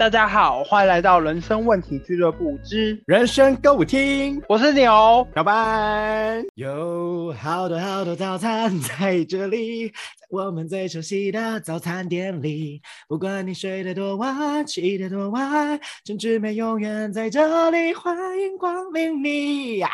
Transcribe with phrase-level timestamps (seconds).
[0.00, 6.42] 大家好，欢迎来到人生问题俱乐部之人生歌舞厅，我是牛小白。
[6.54, 9.94] 有好多好多早餐在这里，在
[10.30, 12.80] 我们最熟悉的早餐店里。
[13.08, 19.90] 不管你睡得多晚，起得多晚，陈志美永远在这里，欢迎光临你呀！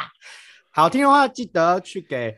[0.71, 2.37] 好听的话，记得去给。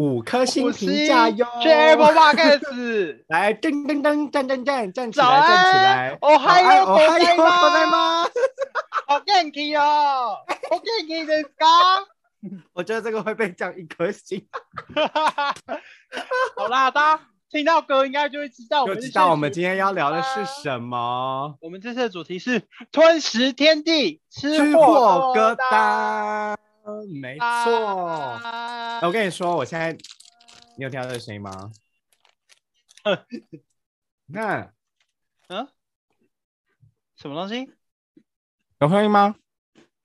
[0.00, 6.18] 五颗星评价哟！Apple Podcast， 来噔噔噔站站站站起来站起来！
[6.22, 8.24] 哦嗨哟，哦嗨哟， 好在吗？
[9.06, 10.36] 好元气哦！
[10.70, 11.66] 好元气的歌。
[12.72, 14.42] 我觉得这个会被降一颗星。
[16.56, 21.54] 好啦，大家听到歌应该就会知道，就知道我们今天要聊的是什么。
[21.60, 26.56] 我们这次的主题是吞食天地，吃货歌单。
[27.20, 28.40] 没错，
[29.02, 29.92] 我跟你说，我现在
[30.76, 31.70] 你有听到这个声音吗？
[34.26, 34.72] 那，
[35.48, 35.68] 嗯，
[37.16, 37.70] 什么东西？
[38.80, 39.34] 有声音吗？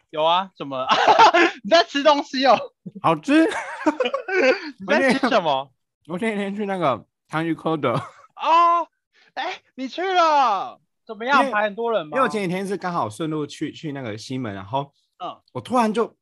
[0.09, 0.85] 有啊，怎么？
[1.63, 2.57] 你在吃东西哦？
[3.01, 3.45] 好吃。
[4.79, 5.71] 你在吃什么？
[6.07, 7.91] 我前几天去那个汤鱼科的。
[7.93, 8.87] 哦，
[9.33, 10.79] 哎，你去了？
[11.05, 11.51] 怎么样？
[11.51, 12.15] 排很多人吗？
[12.15, 14.91] 因为我前几天是刚好顺路去去那个西门，然后，
[15.23, 16.15] 嗯，我突然就。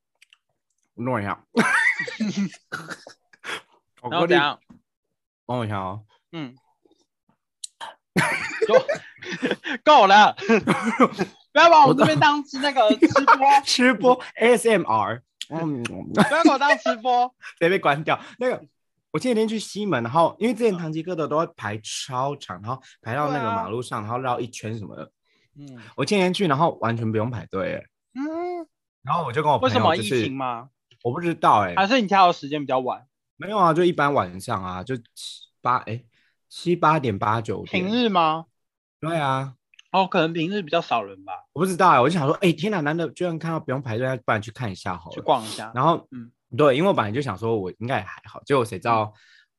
[0.96, 1.44] 弄一下
[4.10, 4.60] 然后怎样？
[5.46, 6.04] 帮我一下哦。
[6.32, 6.56] 嗯，
[8.68, 8.76] 够
[9.84, 10.36] 够了，
[11.52, 15.22] 不要把我这边当那个吃播吃播 ASMR。
[15.50, 18.20] 嗯，不要把我当吃播，得被关掉。
[18.40, 18.64] 那个，
[19.12, 25.12] 我前几天去西门，然后因为之前堂吉诃德都会排超长，然后排到那个马路上，然后绕一圈什么的。
[25.60, 27.86] 嗯，我前几天去，然后完全不用排队。
[28.16, 28.66] 嗯，
[29.04, 30.70] 然后我就跟我为什么疫情吗？
[31.04, 33.06] 我不知道哎，还是你跳的时间比较晚？
[33.36, 35.04] 没有啊，就一般晚上啊，就七
[35.62, 36.04] 八哎
[36.50, 37.86] 七八点八九点。
[37.86, 38.46] 平日吗？
[39.00, 39.54] 对啊。
[39.92, 41.34] 哦，可能平日比较少人吧。
[41.52, 45.14] 我不知道哎，我就想说，哎天哪，难得居然看到不用排队，不然去看一下好了。
[45.14, 45.72] 去逛一下。
[45.76, 49.12] 然后嗯，对，因为我本来就想说我应该也还好，结果谁知道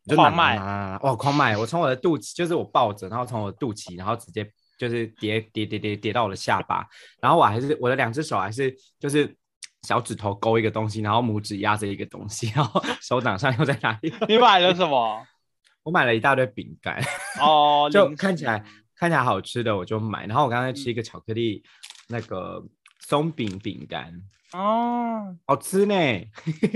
[0.07, 0.59] 就狂卖
[1.03, 1.57] 哇，狂卖！
[1.57, 6.87] 我从我的肚脐，就是我抱着，然后从我的肚脐，然后直接就是叠叠叠叠叠到我的下巴，
[7.21, 9.37] 然后我还是我的两只手还是就是。
[9.85, 14.13] 小指头勾一个东西，然后拇指压着一个东西， 然后手掌上又在哪里？
[14.27, 15.25] 你买了什么？
[15.85, 16.99] 我买了一大堆饼干
[17.41, 18.65] 哦， 就看起来
[18.97, 20.27] 看起来好吃的我就买。
[20.27, 21.63] 然后我刚才吃一个巧克力
[22.09, 22.65] 那个
[23.01, 24.11] 松饼饼干
[24.55, 25.95] 哦，好吃呢，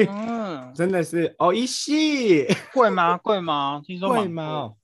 [0.08, 3.16] 嗯，真的是哦一系贵吗？
[3.16, 3.80] 贵吗？
[3.82, 4.74] 听说贵吗？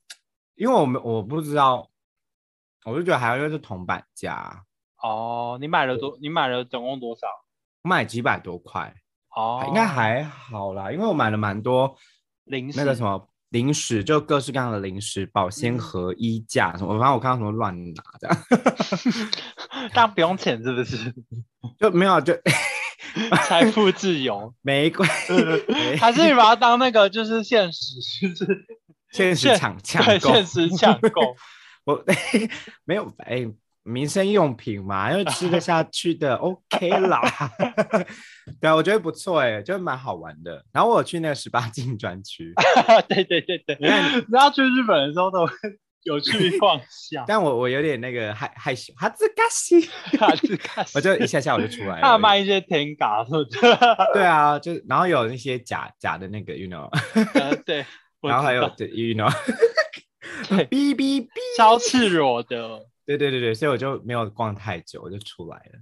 [0.55, 1.91] 因为我们我不知道，
[2.85, 4.63] 我就觉得还要用是铜板价
[5.03, 5.57] 哦。
[5.61, 6.17] 你买了多？
[6.19, 7.27] 你买了总共多少？
[7.85, 8.93] 卖几百多块。
[9.35, 11.93] 哦，应该还好啦，因为我买了蛮多
[12.45, 18.37] 零食，那个什么零食，就各式各样的零食，保鲜盒、衣架什么，反正我看到什么乱拿这样，
[19.93, 21.13] 但不用钱是不是？
[21.77, 22.33] 就没有就
[23.45, 25.33] 财富自由，没关系，
[25.97, 28.65] 还是你把它当那个就是现实，就是
[29.11, 31.35] 现实抢抢购，现实抢购，
[31.83, 32.01] 我
[32.85, 33.45] 没有哎。
[33.87, 37.21] 民生用品嘛， 因为吃得下去的，OK 啦。
[38.59, 40.65] 对啊，我觉得不错哎，就蛮好玩的。
[40.73, 42.51] 然后我去那个十八禁专区，
[43.07, 43.77] 对对对对，
[44.31, 45.47] 然后去日本的时候都
[46.01, 47.23] 有去逛下。
[47.29, 49.81] 但我我有点那个害害羞，哈兹卡西，
[50.17, 52.01] 哈兹卡西，我就一下下我就出来了。
[52.01, 53.59] 他卖一些甜嘎，是不是？
[54.13, 56.89] 对啊，就然后有那些假假的那个，you know，
[57.65, 57.85] 对，
[58.21, 59.31] 然后还有对，you know，
[60.47, 62.87] 哔哔哔，超赤裸的。
[63.05, 65.79] 对对对对，所以我就没有逛太久，我就出来了。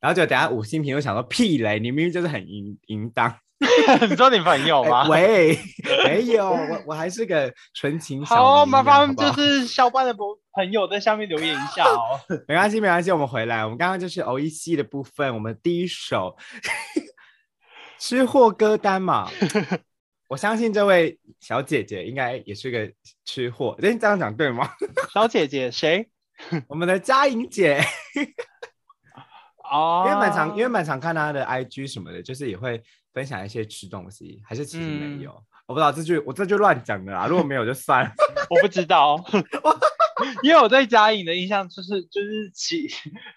[0.00, 3.36] 然后就等下五星评又想说屁嘞，你明明就是很淫淫荡。
[4.10, 5.06] 你说你朋友吗？
[5.08, 5.56] 喂，
[6.04, 8.34] 没有，我我还是个纯情小。
[8.34, 12.18] 好，麻烦就是小班的朋朋友在下面留言一下哦。
[12.48, 13.62] 没关系，没关系，我们回来。
[13.62, 16.36] 我们刚刚就是 O E C 的部分，我们第一首
[18.00, 19.30] 吃货歌单嘛。
[20.28, 22.90] 我相信这位小姐姐应该也是个
[23.24, 23.76] 吃货。
[23.80, 24.68] 哎，这样讲对吗？
[25.14, 26.08] 小姐姐谁？
[26.68, 27.80] 我们的佳颖姐，
[29.70, 35.32] 哦，因为蛮常，因为蛮常看她的 IG 什么的，就是也会分享一些吃东西，还是其实没有，
[35.66, 38.12] 我不知道这句我这句乱讲的啦，如果没有就算了，
[38.50, 39.22] 我不知道，
[40.42, 42.88] 因为我对佳颖的印象就是就是骑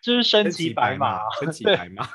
[0.01, 2.09] 就是身骑白马，身骑白马，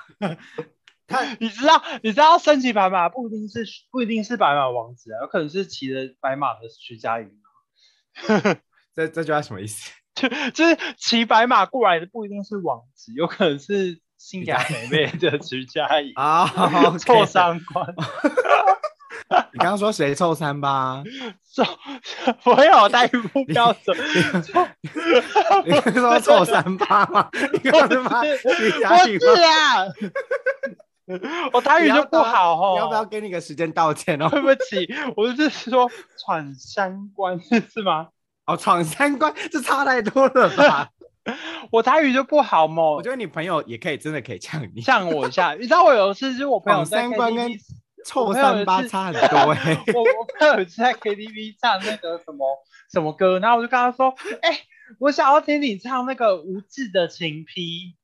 [1.07, 7.31] 他你知道你知道身骑白马不一定是不一定是白马王子啊，有可能是骑着白马的徐佳莹，
[8.95, 9.91] 这这句话什么意思？
[10.21, 16.47] 就就是骑白马过来的不一定是王子，有可能是性感美妹的徐佳莹啊，
[16.99, 17.87] 臭 三观。
[19.53, 21.05] 你刚刚说谁臭三八？
[21.55, 21.63] 臭，
[22.51, 23.97] 我有台语不标准。
[25.65, 27.29] 你刚刚说臭三八吗？
[27.53, 29.87] 你刚刚骂徐佳莹不是啊，
[31.53, 32.73] 我台语就不好哦。
[32.75, 34.29] 你要不要给你个时间道歉哦？
[34.31, 35.89] 对不起，我就是说
[36.19, 38.09] 闯三关是吗？
[38.53, 40.91] 哦，闯三关，这差太多了吧？
[41.71, 42.83] 我台语就不好嘛。
[42.83, 45.55] 我觉得你朋友也可以，真的可以呛你，呛我一下。
[45.55, 47.61] 你知道我有一次就是我朋友三关跟 KTV
[48.07, 52.47] 臭三八差很多 哎、我我朋友有一次在 KTV 唱那个什么
[52.91, 54.59] 什么歌，然后我就跟他说：“哎、
[54.99, 57.95] 我想要听你唱那个吴志的《情批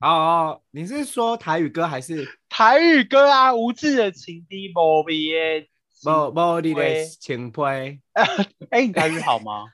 [0.00, 5.68] 哦哦，你是说台语歌还是》台语歌啊，吴志的《情批》无味的。
[6.04, 7.60] 无无你的对情批？
[8.70, 9.66] 哎、你台语好吗？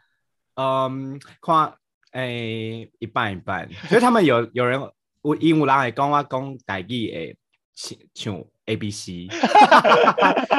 [0.55, 1.75] 嗯，看
[2.13, 4.81] 诶、一半一半，所以他们有有人
[5.23, 7.37] 有因有人会讲我讲台语诶，
[7.75, 9.29] 唱唱 A B C，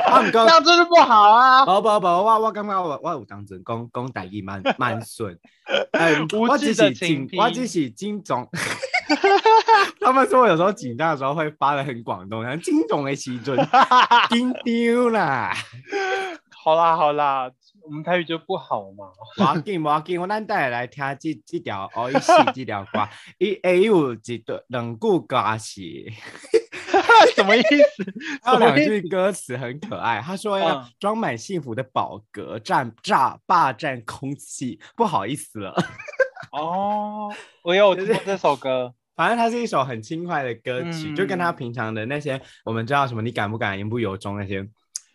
[0.07, 0.45] 啊毋 这过。
[0.45, 1.65] 样就是不好啊。
[1.65, 5.37] 无无无，我我感觉我我有当真讲讲台语蛮蛮顺，
[6.39, 8.47] 我只是紧我只是金总。
[9.99, 13.57] 他们说我有时候紧张的时候会发的很广东，像金总的时阵，
[14.29, 15.53] 紧丢啦。
[16.63, 17.49] 好啦好啦，
[17.91, 19.11] 我们台语就不好嘛。
[19.37, 23.05] 无要紧无要紧，我咱等下来听这这条哦，伊是这条歌，
[23.37, 25.81] 伊会有一段两句歌词，
[27.35, 28.13] 什么意思？
[28.41, 30.21] 还有两句歌词很可爱。
[30.21, 34.79] 他说要嗯装满幸福的宝格，占炸霸占空气。
[34.95, 35.75] 不好意思了，
[36.53, 37.29] 哦，
[37.61, 38.93] 我有听过这首歌。
[39.17, 44.65] 反正它是一首很轻快的歌曲，就跟他嗯平常的那些我们知道什么你敢不敢言不由衷那些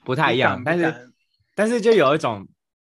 [0.04, 1.12] 不太一样你，但是
[1.54, 2.46] 但是就有一种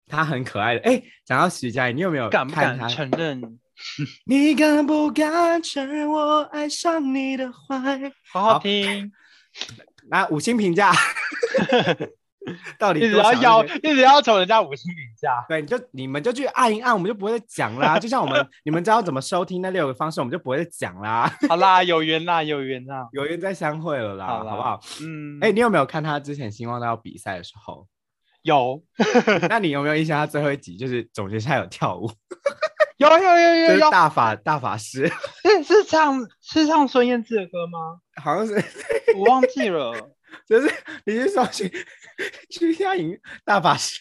[0.07, 0.81] 他很可爱的。
[0.81, 2.78] 哎，讲到徐佳莹，你有没有敢不敢？
[2.90, 3.60] 承认？
[4.25, 8.12] 你敢不敢承认我爱上你的坏？
[8.31, 9.12] 好好听，
[10.10, 10.94] 来五星评价
[12.80, 15.44] 到底一直要要，那个一直要求人家五星评价。
[15.50, 17.98] 对，你就你们就去按一按，我们就不会再讲啦。
[18.00, 21.30] 就像我们你们知道怎么收听那六个方式，我们就不会再讲啦。
[21.50, 23.10] 好啦，有缘啦，有缘啦。
[23.12, 24.80] 有缘再相会了啦，好啦好不好？
[25.02, 27.86] 嗯，哎、你有没有看他之前星光大道比赛的时候？
[28.45, 28.83] 有
[29.50, 30.19] 那你有没有印象？
[30.19, 32.07] 他最后一集就是总决赛有跳舞，
[32.97, 35.12] 有有有就是有有，大法大法师，
[35.44, 38.00] 是是唱是唱孙燕姿的歌吗？
[38.21, 38.53] 好像是
[39.18, 40.12] 我忘记了。
[40.47, 40.71] 就是
[41.06, 41.71] 你是说徐
[42.51, 44.00] 徐佳莹大法师？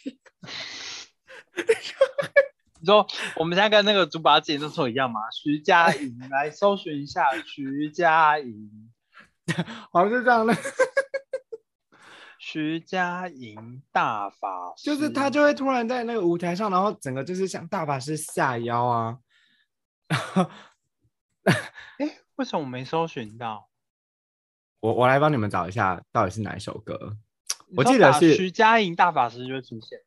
[2.80, 3.06] 你说
[3.36, 5.20] 我们现在跟那个猪八戒那时候一样吗？
[5.32, 8.68] 徐佳莹，来搜寻一下徐佳莹，
[9.90, 10.54] 好像是这样的。
[12.46, 19.16] 徐佳莹大法师，就是他就会突然在那个舞台上，然后整个就是像大法师下腰啊。
[21.96, 23.70] 哎，为什么我没搜寻到？
[24.80, 27.16] 我我来帮你们找一下，到底是哪一首歌？
[27.74, 29.98] 我记得是徐佳莹大法师就会出现。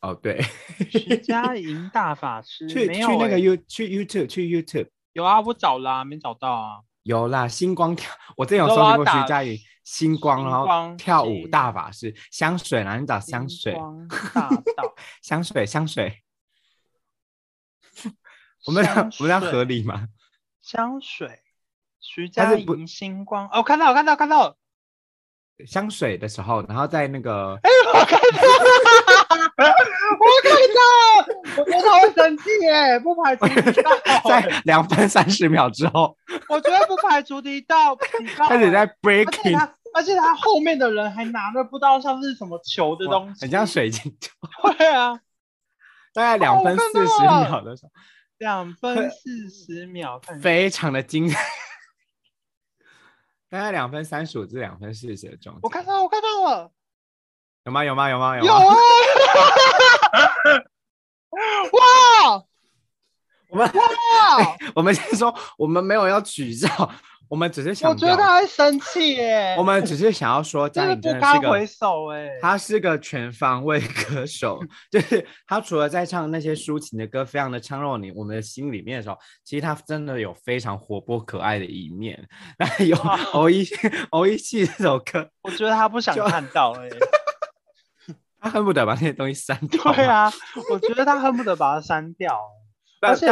[0.00, 0.42] 哦，对，
[0.90, 6.80] 徐佳莹大法师 去去那个欸 You 去 YouTube 去 YouTube 有啊，我找啦，没找到啊。
[7.04, 9.56] 有啦，星光跳，我之前有搜寻过徐佳莹
[9.86, 13.72] 星光，然后跳舞大法师香水啦，你找香水。
[13.72, 14.92] 光大道，
[15.22, 16.24] 香水 香水，
[18.66, 20.08] 我们俩我们这样合理吗？
[20.60, 21.40] 香水，
[22.00, 24.56] 徐佳莹星光，哦，我看到，我看到，看到，
[25.64, 28.42] 香水的时候，然后在那个哎，我看到。
[29.36, 29.52] 了，
[30.10, 33.90] 我看到，我觉得他会生气耶，不排除提到，
[34.28, 36.16] 在两分三十秒之后
[36.48, 44.30] 我觉得不排除提到，提到开始在 breaking，他，而且他后面的人还拿着不知道像是什么球的东西，很像水晶球，
[44.76, 45.20] 对啊，
[46.12, 47.90] 大概两分四十秒的时候，
[48.38, 51.40] 两分四十秒，非常的精彩，
[53.48, 55.60] 大概两分三十五至两分四十的中间。
[55.62, 56.70] 我看到，我看到了。
[57.66, 57.84] 有吗？
[57.84, 58.08] 有吗？
[58.08, 58.36] 有吗？
[58.38, 58.52] 有吗？
[58.54, 58.74] 啊！
[61.72, 62.44] 哇
[63.50, 64.56] 我们哇！
[64.76, 66.68] 我们先说，我们没有要取笑，
[67.28, 69.56] 我们只是想我觉得表他会生气耶。
[69.58, 72.30] 我们只是想要说， 嘉真的颖真不的是个堪回首哎。
[72.40, 82.28] 他是个全方位歌手，就是他除了在唱那些抒情的歌，非常的唱入你我们的心里面的时候，其实他真的有非常活泼可爱的一面。
[82.58, 83.68] 那有哇偶一
[84.10, 86.88] 偶一系这首歌，我觉得他不想就看到哎。
[88.46, 89.92] 他恨不得把那些东西删掉。
[89.92, 90.32] 对，啊，
[90.70, 92.40] 我觉得他恨不得把它删掉。
[93.02, 93.26] 而且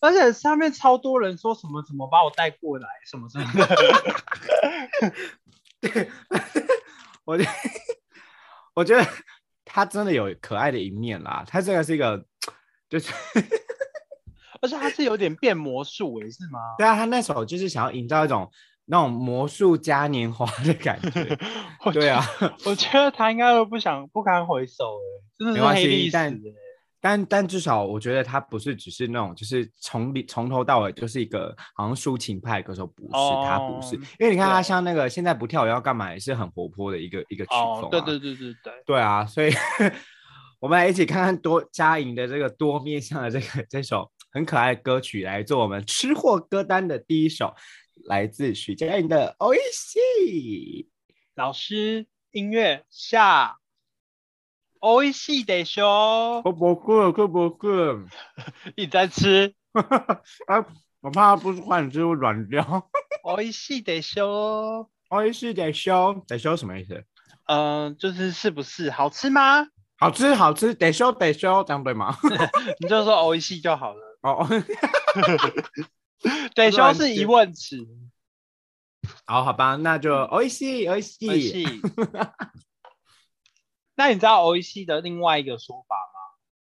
[0.00, 5.12] 而且上面超多人说什么怎么把我带过来什么什么的。
[5.80, 6.10] 对
[7.24, 7.50] 我觉得
[8.74, 9.04] 我觉得
[9.64, 11.44] 他真的有可爱的一面啦。
[11.46, 12.24] 他这个是一个，
[12.90, 13.12] 就是
[14.60, 16.60] 而且他是有点变魔术哎，是吗？
[16.76, 18.50] 对啊，他那时候就是想要营造一种
[18.90, 21.38] 那种魔术嘉年华的感觉。
[21.86, 22.22] 我对啊，
[22.66, 26.38] 我觉得他应该会不想不堪回首哎，真的是黑历史但哎。
[27.02, 39.50] 但但至少我觉得他不是只是那种，就是从里从头到尾就是一个好像抒情派歌手，不是、他不是哦，因为你看他像那个现在不跳舞要干嘛，也是很活泼的一个一个曲风、对对对对对，对啊，所以
[40.60, 47.54] 我们来一起看看多嘉颖的这个多面向的这个这首很可爱的歌曲，来做我们吃货歌单的第一首，
[48.05, 49.99] 来自许佳莹的《o i s
[51.35, 53.57] 老师音乐下，
[54.79, 56.41] おいしいでしょ？
[56.43, 58.05] 可不可可不可？
[58.75, 59.53] 你在吃
[60.47, 60.65] 啊，
[61.01, 62.89] 我怕不是换之后软掉。
[63.23, 64.87] おいしいでしょ？
[65.09, 67.03] o i s 得修得修什么意思？
[67.47, 69.67] 嗯，就是是不是好吃吗？
[69.97, 72.17] 好吃好吃，得修得修，这样对吗？
[72.79, 74.19] 你就说おいしい就好了。
[74.21, 74.47] 哦，
[76.53, 77.87] 得修是疑问词，
[79.25, 81.81] 好好吧，那就 o i s o i s おいしい。
[83.95, 86.19] 那你知道おいしい的另外一个说法吗？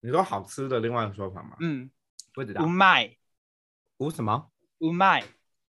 [0.01, 1.57] 你说好吃的另外一个说法吗？
[1.59, 1.89] 嗯，
[2.33, 2.67] 不知道う。
[2.67, 3.17] まい，
[3.97, 4.49] 无什么？
[4.79, 5.23] うまい。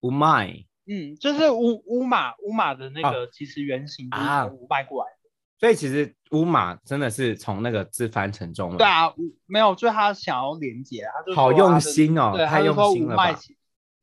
[0.00, 0.64] 无麦。
[0.86, 5.30] 嗯，就是乌乌马乌马的那个，其实原型就是啊从乌麦过来的。
[5.58, 8.78] 所以其实乌马真的是从那个字翻成中文。
[8.78, 13.34] 对啊，乌没有，就是他想要连接，他就说好用他的心哦对，太用他就说心了吧乌麦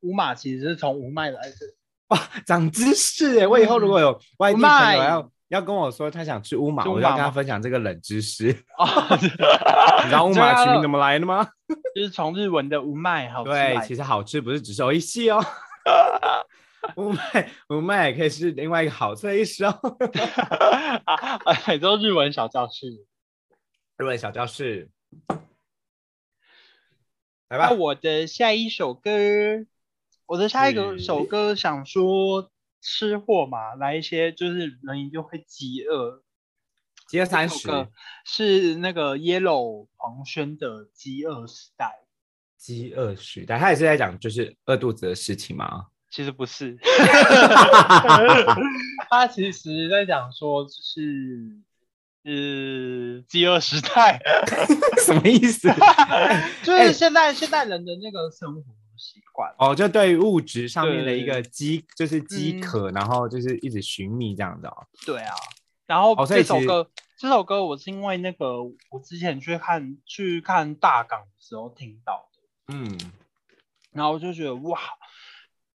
[0.06, 1.56] 其乌马其实是从乌麦来的。
[2.08, 3.46] 哇，长知识哎！
[3.46, 8.50] 我以后如果有外地朋友嗯要要跟我说他想吃乌马，我就要跟他分享这个冷知识。
[8.78, 8.86] 哦，
[9.20, 11.48] 你知道乌马取名怎么来的吗？
[11.94, 15.44] 就是从日文的乌麦好吃对，其实好吃不是只是一系哦。
[16.96, 19.70] 乌麦乌麦也可以是另外一个好吃的意思哦。
[21.04, 23.04] 啊， 很多日文小教室。
[23.98, 24.88] 日文小教室，
[27.48, 27.70] 来那吧。
[27.72, 29.10] 我的下一首歌，
[30.26, 36.22] 我的下一个首歌想说吃货嘛，来一些就是人一定会饥饿。
[37.08, 37.68] 饥饿三十，
[38.24, 41.86] 是那个 Yellow 黄轩的《饥饿时代》，
[42.58, 45.86] 饥饿时代，他也是在讲就是饿肚子的事情吗？
[46.10, 46.76] 其实不是，
[49.08, 51.60] 他其实在讲说就是
[52.24, 54.20] 呃饥饿时代，
[55.04, 55.72] 什么意思？
[56.64, 58.64] 就是现在现代人的那个生活
[58.96, 59.54] 习惯。
[59.58, 64.86] 哦，就对于物质上面的一对个饥，就是饥嗯渴，然后就是一直寻觅这样子哦。
[65.04, 65.34] 对啊，
[65.86, 72.98] 然后这首歌，这首歌我是因为那个我之前去看去看大港的时候听到的，嗯，
[73.92, 74.80] 然后我就觉得哇，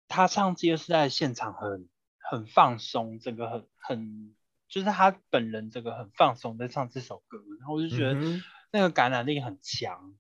[0.09, 4.35] 他唱《饥饿时代》的现场很很放松，整个很很
[4.69, 8.17] 就是他本人这个很放松在唱这首歌，然后我就觉得
[8.73, 10.15] 那个感染力很强。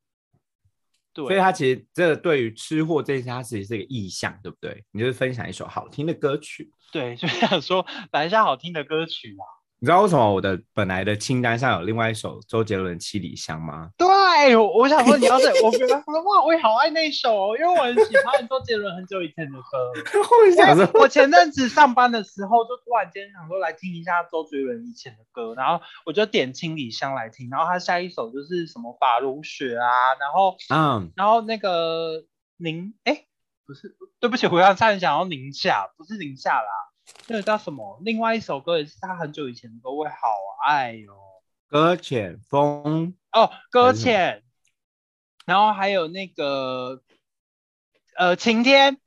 [1.17, 4.85] 对，所以他其实这对于吃货这件事，它其实是一个意向，对不对？
[4.93, 6.71] 你就是分享一首好听的歌曲。
[6.93, 9.56] 对，就想说来一下好听的歌曲啊。
[9.79, 13.91] 你知道为什么我的本来的清单上有另外一首周杰伦《七里香》吗？
[13.99, 19.93] 对，我我想说你要是，我觉得哇，我也好爱那首哦，因为我很喜欢周杰伦很久以前的歌。
[20.19, 32.25] 我想说，我前阵子上班的时候，就突然间想说来听一下周杰伦以前的歌，然后我就点《七里香》来听，然后他下一首就是什么《法如雪》啊，然后嗯，然后那个
[32.57, 33.25] 宁，哎，
[33.67, 36.69] 不是，对不起，我刚差点想要宁夏，不是宁夏啦，
[37.29, 38.01] 那个叫什么？
[38.05, 40.17] 另外一首歌也是他很久以前的歌，我也好
[40.67, 41.15] 爱哦。
[41.69, 44.45] 搁浅风，哦，搁浅，
[45.45, 47.03] 然后还有那个
[48.17, 48.99] 呃晴天，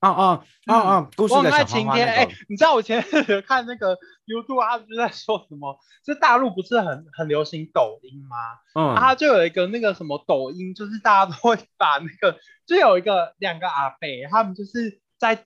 [0.00, 2.08] 哦哦哦哦，故事我很爱的小晴天。
[2.08, 3.02] 哎、你知道我前
[3.46, 5.78] 看那个 YouTube，他不是在说什么？
[6.02, 8.36] 就大陆不是很很流行抖音吗？
[8.74, 15.44] 嗯，啊，就有一个那个什么抖音，就是大家都会把那个，就有一个两个阿伯，他们就是在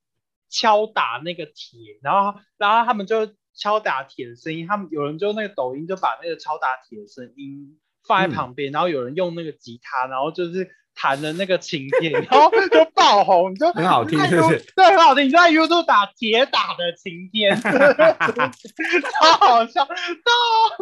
[0.53, 8.31] 敲打那个铁，然后然后他们就敲打铁的声音，他们有人就那个抖音就把那个敲打铁的声音放在嗯。
[8.33, 19.95] 旁边，然后有人用那个吉他，然后就是弹的那个琴键， 然后就爆红，就很好听是不是对，很好听，你就在 YouTube 打铁打的晴天， 超好笑，超好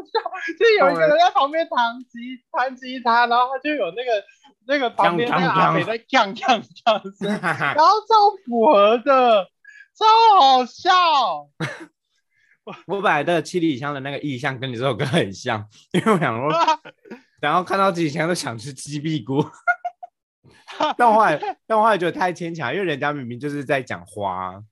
[0.03, 0.21] 笑，
[0.59, 4.25] 就有一个人在旁边弹吉弹吉他，然后他就有那个
[4.67, 9.47] 那个旁边那个阿北在锵锵锵声，然后超符合的，
[10.01, 10.91] 超好笑。
[12.87, 16.51] 我本来的七里香的那个意象跟你这首歌很像，因为我想说，
[17.41, 19.45] 然后看到七里香都想吃鸡屁股，
[20.97, 24.63] 但我后来但我后来觉得太牵强，因为人家明明就是在讲花，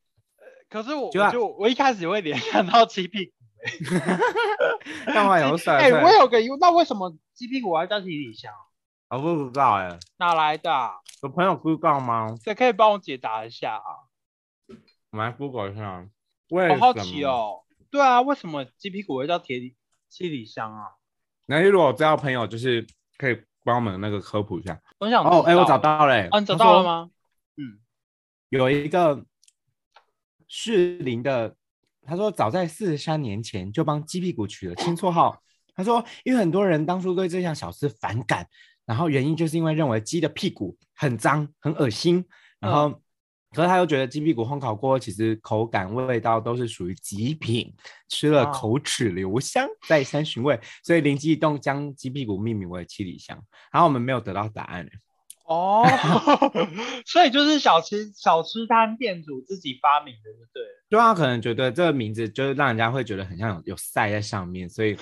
[0.70, 3.32] 可是我就就我一开始会联想到鸡屁股，
[5.06, 8.52] 但我后来想说算哎、我有个疑问，那为什么鸡屁股要叫七里香？
[9.11, 10.92] 我不知道哎，哪来的、啊？
[11.23, 12.37] 有朋友 Google 吗？
[12.44, 14.06] 谁可以帮我解答一下啊？
[15.10, 16.06] 我们来 Google 一下，
[16.50, 17.04] 为好好什么。
[17.04, 17.60] 奇哦。
[17.90, 19.74] 对啊，为什么鸡屁股会叫铁里
[20.10, 20.88] 七里香啊？
[21.46, 22.86] 那如果知道朋友，就是
[23.16, 24.78] 可以帮我们那个科普一下。
[24.98, 26.28] 我想哦，哎、我找到了、欸。
[26.28, 27.10] 啊，你找到了吗？
[27.56, 27.80] 嗯，
[28.50, 29.24] 有一个
[30.46, 31.56] 适龄的，
[32.02, 35.42] 他说早在四十三年前就帮鸡屁股取了新绰号。
[35.74, 38.46] 他说，因为很多人当初对这项小吃反感，
[38.84, 42.26] 然后原因就是因为认为鸡的屁股很脏、很恶心，
[42.60, 43.00] 然后。
[43.55, 47.75] 可是他又觉得鸡屁股烘烤过后，其实口感、味道都是属于极品，
[48.09, 53.38] 吃了哦口齿留香，再三寻味，所以灵机一动将鸡屁股命名为七里香。
[53.73, 54.90] 然后我们没有得到答案欸，
[55.47, 55.83] 哦，
[57.07, 60.85] 所以就是小吃小吃摊店主自己发明的，就对了。
[60.90, 64.95] 对啊，可能觉得这个名字就是让人家会觉得很像有有赛在上面，所以，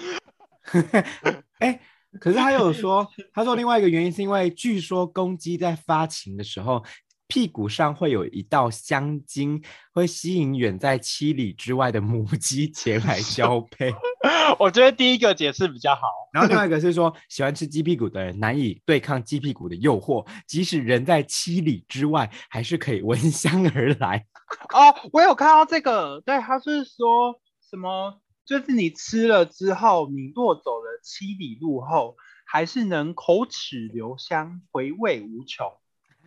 [1.58, 1.80] 哎、
[2.20, 6.84] 可是他有说，他说另外一个原因是因为据说公鸡在发情的时候，
[7.28, 13.92] 屁股上会有一道香精，会吸引远在七里之外的母鸡前来交配。
[14.58, 16.02] 我觉得第一个解释比较好。
[16.32, 24.26] 然后另外一个是说，喜欢吃鸡屁股的人难以对抗鸡屁股的诱惑，即使人在七里之外，还是可以闻香而来。
[24.72, 28.20] 哦，我有看到这个，对，他是说什么？
[28.44, 32.16] 就是你吃了之后，你若走了七里路后，
[32.46, 35.66] 还是能口齿留香，回味无穷。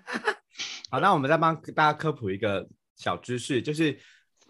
[0.91, 3.97] 好，那我们再帮大家科普一个小知识，就是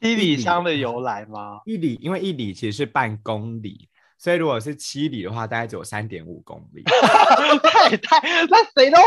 [0.01, 1.59] 七里香的由来吗？
[1.65, 6.83] 一里，因为一里其实是半公里，所以如果是七里的话，大概只有三点五公里。
[7.63, 9.03] 太太，那谁都会，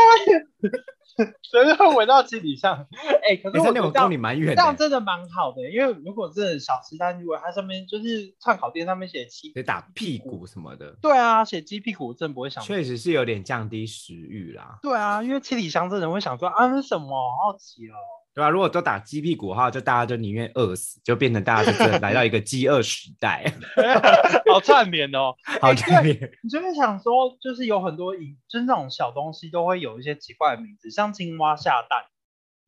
[1.43, 2.87] 谁都会闻到七里香。
[3.23, 12.63] 哎、可是我觉得这样三点五公里蛮远这样的，真的蛮好的，因为如果真的小吃摊，如果它上面就是串烤店上面写七，得打屁股什么的，对啊，写鸡屁股，我真的不会想。
[12.63, 17.07] 确实是有点降低食欲啦，对啊，因为七里香真的会想说啊，什么？
[17.09, 17.95] 好好奇哦。
[18.35, 23.53] 对吧、如果都打鸡屁股的话，就大家就宁愿饿死，就变成大家就真的来到一个 饥饿时代，
[24.51, 25.35] 好串联 哦。
[25.61, 26.31] 好哎这边。
[26.41, 32.05] 你就会想说，就是有很多饮，就是那种小东西都会有一些奇怪的名字，像青蛙下蛋。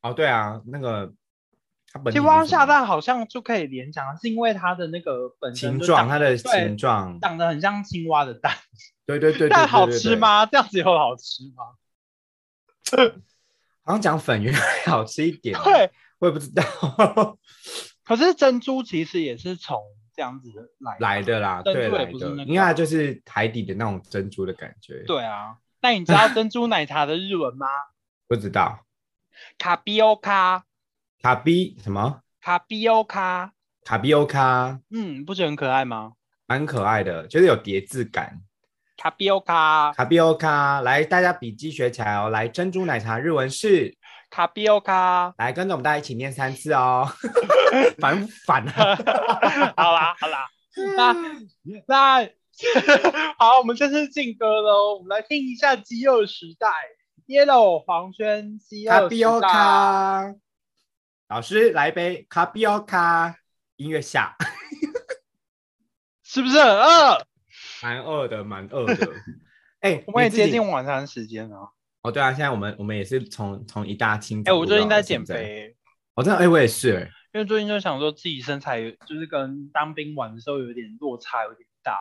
[0.03, 1.13] 哦，对啊，那个
[2.11, 8.53] 青蛙下蛋好像就可以联想，是因为它的那个本身形状，它的形状，长得很像青蛙的蛋，
[9.07, 10.45] 对对对对，但好吃吗？
[10.45, 11.73] 这样子有好吃吗？
[13.85, 16.63] 好像讲粉圆还好吃一点，对，我也不知道。
[18.03, 19.79] 可是珍珠其实也是从
[20.15, 27.67] 这样子来来的啦，珍珠对来的，也不是那就是海底的那种珍珠的感觉。，对啊，那你知道珍珠奶茶的日文吗？
[28.27, 28.85] 不知道。
[29.57, 30.65] 卡比欧卡，
[31.21, 32.21] 卡比什么？
[32.41, 36.13] 卡比欧卡，卡比欧卡，嗯，不觉得很可爱吗？
[36.47, 38.41] 蛮可爱的，就是有叠字感。
[39.05, 42.29] 卡比欧卡，卡比欧卡，来大家笔记学起来哦。
[42.29, 43.95] 来，珍珠奶茶日文是，
[44.31, 45.31] 卡比欧卡。
[45.37, 47.07] 来跟着我们大家一起念三次哦。
[48.01, 48.95] 烦不烦啊？
[49.77, 50.47] 好啦好啦，
[50.97, 51.13] 那
[51.85, 52.27] 那
[53.37, 56.67] 好，我们这次进歌喽，我们来听一下《饥饿时代》
[57.27, 59.47] ，Yellow 黄轩《饥饿卡比欧时代》。
[59.51, 60.35] 卡，
[61.27, 63.35] 老师来杯卡比欧卡，
[63.75, 64.35] 音乐下，
[66.23, 67.27] 是不是很饿？
[67.81, 69.11] 蛮饿的，蛮饿的。
[69.81, 71.71] 哎、我们也接近晚餐时间了。
[72.01, 75.75] 哦，对啊，现在我们我们也是从从一大清哎、我最近在减，肥，
[76.13, 77.01] 我、真的哎、我也是哎、
[77.33, 81.99] 因为最近就想说自己身材就是跟当兵完的时候有点落差有点大。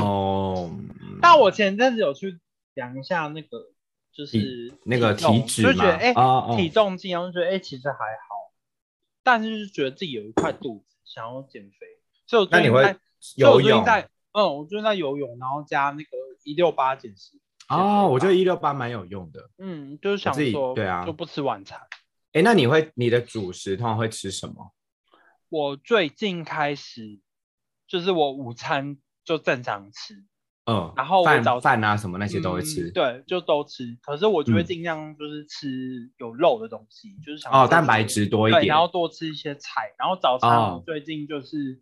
[0.00, 0.70] 哦，
[1.20, 2.40] 但我前阵子有去
[2.74, 3.70] 量一下那个
[4.12, 8.52] 就是那个体脂嘛就觉得哎、哦哦体重计，然后就觉得哎、其实还好，
[9.22, 11.86] 但是就是觉得自己有一块肚子，想要减肥，
[12.26, 16.10] 所以你会最近在，所以我游泳在，嗯，我最近在游泳，然后加那个
[16.42, 17.38] 一六八减食。
[17.68, 19.48] 哦，我觉得得，一六八蛮有用的。
[19.58, 21.80] 嗯，就是想说，对啊就不吃晚餐。
[22.32, 24.72] 哎，那你会你的主食通常会吃什么？
[25.48, 27.20] 我最近开始，
[27.86, 30.24] 就是我午餐就正常吃，
[30.66, 32.90] 嗯，然后我饭早饭啊什么那些都会嗯吃。
[32.90, 33.96] 对，就都吃。
[34.02, 38.78] 可是我就会嗯尽量就是吃有肉的东西，就是想哦，蛋白质多一对，点然。
[38.78, 39.94] 后多吃一些菜。
[39.96, 41.80] 然后早餐最近就是，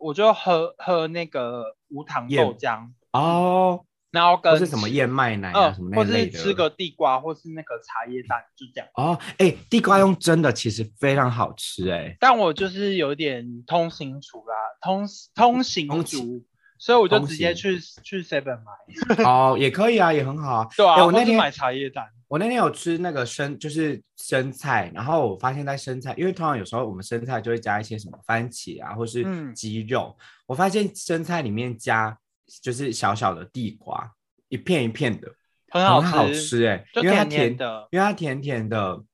[0.00, 6.32] 我就喝喝那个无糖豆浆，哦，然后跟是什么燕麦奶啊嗯，什么那或类的。
[6.32, 8.88] 是吃个地瓜，或是那个茶叶蛋，就这样。
[8.94, 12.16] 哦，哎，地瓜用蒸的其实非常好吃哎。
[12.20, 16.44] 但我就是有点通行族啦，通通行通族，
[16.78, 20.68] 所以我就直接去去 seven 买， 哦，也可以啊，也很好啊。
[20.76, 22.06] 对啊，哎我那天买茶叶蛋。
[22.32, 29.54] 我那天有吃那个生，就是生菜，然后我发现，在生菜，因为通常有时候我们生菜就会加一些什么番茄啊，或是嗯。
[29.54, 30.16] 鸡肉，
[30.46, 32.16] 我发现生菜里面加
[32.62, 34.10] 就是小小的地瓜，
[34.48, 35.28] 一片一片的，
[35.68, 39.04] 很好吃吃哎、就因为它甜的因为它甜甜的，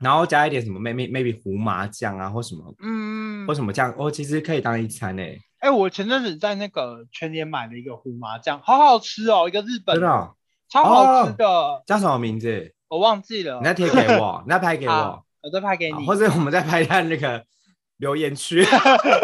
[0.00, 3.46] 然后加一点什么 maybe maybe 胡麻酱啊，或什么嗯。
[3.46, 10.34] 或，什么酱，哦，其实可以当一餐诶，哎、我前阵子在那个全年买了一个胡麻酱，好好吃哦，一个日本真的哦
[10.74, 12.74] 超好吃的，叫什么名字？
[12.88, 13.58] 我忘记了。
[13.58, 16.04] 你再贴给我， 你再拍给我，我再拍给你。
[16.04, 17.44] 或者我们再拍一下那个
[17.98, 18.64] 留言区。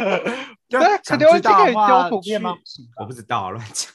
[0.71, 2.55] 就对，想知区可以道的话丢图片吗？
[3.01, 3.91] 我不知道，乱讲。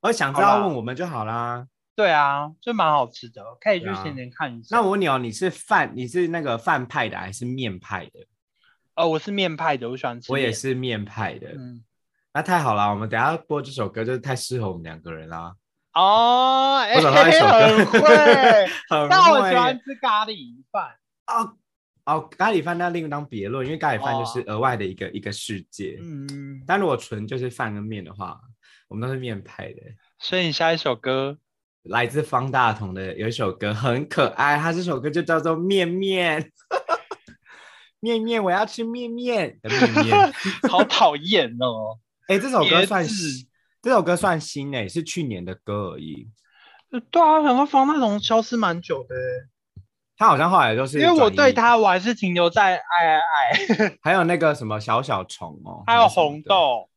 [0.00, 1.68] 我想知道问我们就好啦。
[1.94, 4.76] 对啊，就蛮好吃的，可以去对啊前年看一下。
[4.76, 8.26] 那我问你哦，你是饭，你是那个饭派的还是面派的？
[8.96, 10.32] 呃，我是面派的，我喜欢吃。
[10.32, 10.50] 我也。
[10.50, 11.46] 是面派的。
[11.56, 11.84] 嗯，
[12.34, 15.54] 那太好了，我们等一下播这首歌，就是太适合我们两个人啦。
[15.96, 18.00] 哦，一首歌很会。
[18.90, 20.90] 很但我喜欢吃咖喱饭。
[21.26, 21.56] 哦
[22.04, 25.98] 哦，咖喱饭那另当别论，因为咖喱饭就是额外的一个、一个世界。
[26.00, 28.38] 嗯，但如果纯就是饭跟面的话，
[28.88, 29.80] 我们都是面派的。
[30.18, 31.38] 所以你下一首歌，
[31.82, 36.42] 来自方大同的有一首歌很可爱，它这首歌就叫做《面面》，
[37.98, 40.32] 面面我要吃面面 的面面。
[40.68, 41.98] 好讨厌哦。
[42.28, 43.48] 哎、这首歌算别致新，
[43.86, 46.28] 这首歌算新诶、是去年的歌而已。
[46.90, 49.48] 对啊，想说方大同消失蛮久的欸，
[50.16, 56.90] 他好像后来就是因为我对，他我还是停留在爱爱爱， 还有那个什么小小虫哦，还有红豆。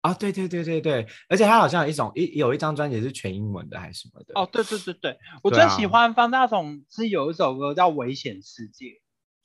[0.00, 8.86] 啊，对对对对对，而且他好像有一种一有一张专辑是全英文的还是什么的哦，对对对对，我最喜欢方大同是有一首歌叫《危险世界》。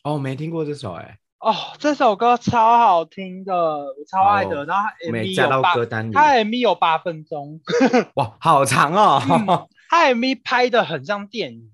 [0.03, 4.61] 哦，我没听过这首哎、哦，这首歌超好听的，我超爱的。
[4.61, 5.73] 哦然后它我没 MV 加到有八，
[6.13, 7.59] 它 MV 有八分钟，
[8.15, 11.71] 哇，好长哦、嗯它 MV 拍的很像电影，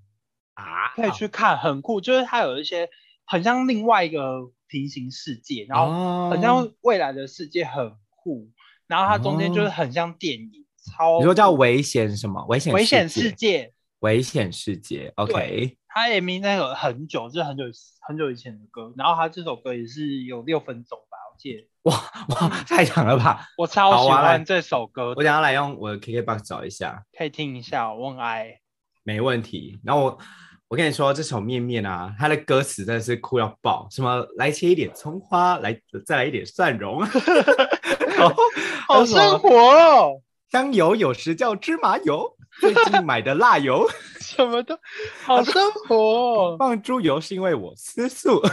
[0.54, 2.00] 啊，可以去看，很酷。
[2.00, 2.88] 就是它有一些
[3.24, 8.50] 很像另外一个平行世界，然后哦很像未来的世界，很酷。
[8.86, 10.50] 然后它中间就是很像电影，
[10.84, 12.44] 超你说叫危险什么？
[12.48, 13.72] 危险危险世界。
[14.02, 17.64] 危险世界，OK，他 MV 那个很久，就是很久
[18.06, 21.68] 很久以前的歌，然后他这首歌也是有六分钟吧，我记得。
[21.82, 21.94] 哇
[22.28, 23.46] 哇，太长了吧！
[23.56, 28.58] 我超喜欢这首歌我，想要来用我的 KKBOX 找一下，可以听一下，我很爱。
[29.04, 29.80] 没问题。
[29.84, 30.18] 然后我
[30.66, 37.00] 我跟你说，这首面面啊，它的歌词真的是酷到爆，什么来切一点葱花，来再来一点蒜蓉，
[38.88, 43.88] 好生活哦，香油有时叫芝麻油，最近买的辣油
[44.20, 44.78] 什么都
[45.24, 48.40] 好生活哦，放猪油是因为我吃素。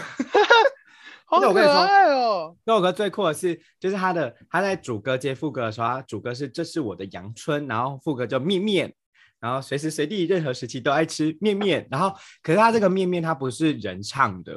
[1.26, 2.56] 好可爱哦。
[2.64, 8.92] 那首歌最酷的是，就是他的他在主歌接副歌的时候，他主歌是这是我的阳春，然后副歌叫面面，
[9.40, 14.56] 然后随时随地任何时期都爱吃面面，然后可是他这个面面他不是人唱的，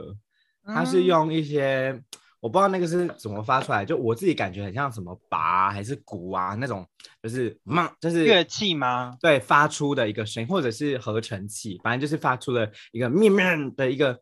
[0.64, 2.00] 他是嗯用一些、
[2.42, 6.84] 我不知道那个是怎么发出来，就我自己感觉很像什么拔、啊、还是鼓啊那种，
[7.22, 9.16] 就是嘛就是乐器吗？
[9.20, 14.20] 对发出的一个声音，或者是合成器，反正就是发出了一个面面的一个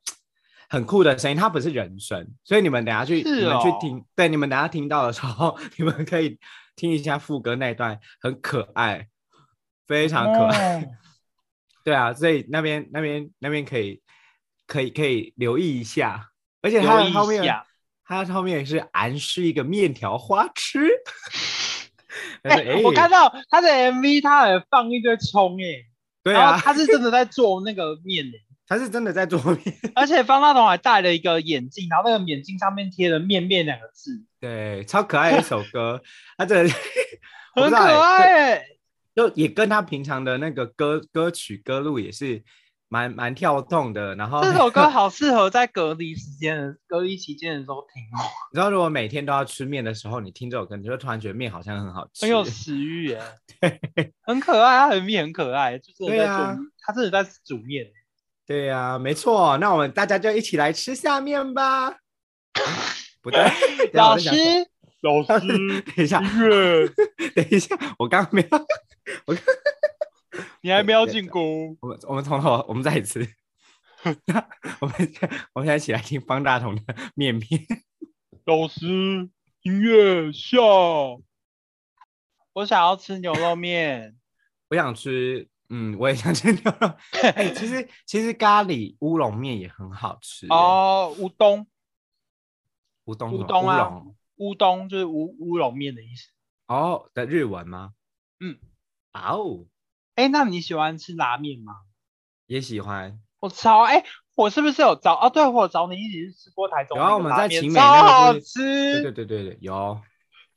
[0.69, 6.39] 很酷的声音，它不是人声，所以你们等下去、是你们去哦听，对，你们等下听到的时候， 你们可以
[6.77, 9.09] 听一下副歌那一段，很可爱，
[9.87, 10.89] 非常可爱，哦
[11.83, 14.03] 对啊，所以那边那边那边可以
[14.67, 16.29] 可以可以留意一下，
[16.61, 17.43] 而且留它后面。
[18.11, 20.91] 它后面也是俺是一个面条花痴。
[22.83, 25.87] 我看到他的 MV，他还放一堆葱哎，
[26.25, 28.33] 对啊，他是真的在做那个面哎，
[28.67, 29.61] 他是真的在做面。
[29.95, 36.03] 而且方大同还戴了一个眼镜，然后那个眼镜上面贴了“面面”两个字，对，超可爱的一首歌，
[36.37, 36.75] 他真的
[37.55, 38.65] 很可爱哎。
[39.15, 42.43] 就也跟他平常的那个歌歌曲歌路也是
[42.91, 44.15] 蛮蛮跳动的。
[44.17, 48.21] 然后这首歌好适合在隔离时间隔离期间的时候听哦，
[48.53, 52.27] 你知道，如果每天都要吃面的时候，你听这首歌，你就会突然觉得面好像很好吃。
[52.27, 53.81] 很有 食欲哎，
[54.27, 57.87] 很可爱，它很面很可爱，就真的在做，对啊他真的在煮面。
[58.47, 59.57] 对呀、没错。
[59.59, 61.95] 那我们大家就一起来吃下面吧。
[63.23, 63.41] 不对，
[63.93, 64.31] 老师
[65.03, 66.21] 老师，等一下，
[67.35, 68.49] 等一下，我刚刚没有，
[69.27, 69.45] 我刚
[70.63, 73.27] 你还没有进攻，我们我们从头，我们再一次。
[74.27, 74.49] 那
[74.81, 74.95] 我们
[75.55, 76.83] 我们现在一起来听方大同的
[77.15, 77.45] 《面面》。
[78.45, 79.31] 老师，
[79.63, 80.59] 音乐下。
[82.53, 84.17] 我想要吃牛肉面，
[84.69, 86.95] 我想吃，嗯，我也想吃牛肉。
[87.35, 91.67] 哎、其实其实咖喱乌龙面也很好吃。，哦，乌冬，
[93.05, 94.03] 乌冬乌冬啊
[94.37, 96.31] 乌冬就是乌乌龙面的意思。
[96.67, 97.93] 哦的日文吗？
[98.41, 98.59] 嗯，
[99.13, 99.67] 啊哦，
[100.21, 101.73] 哎，那你喜欢吃拉面吗？
[102.47, 103.19] 也喜欢。
[103.39, 104.05] 我超哎，
[104.37, 105.31] 我是不是有找啊？
[105.31, 109.03] 对，我找你一起去吃过台中然后我们在晴美那个超好是吃。
[109.03, 109.99] 对对对对对，有，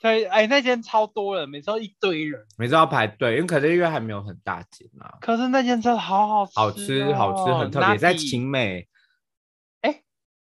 [0.01, 5.15] 对，哎，那间超多人，每次都一堆人，每次要排队，因为可是因为还没有很大间啊。
[5.21, 8.85] 可是那间真的好好吃、哦，好吃好吃，很特别，在哪里晴美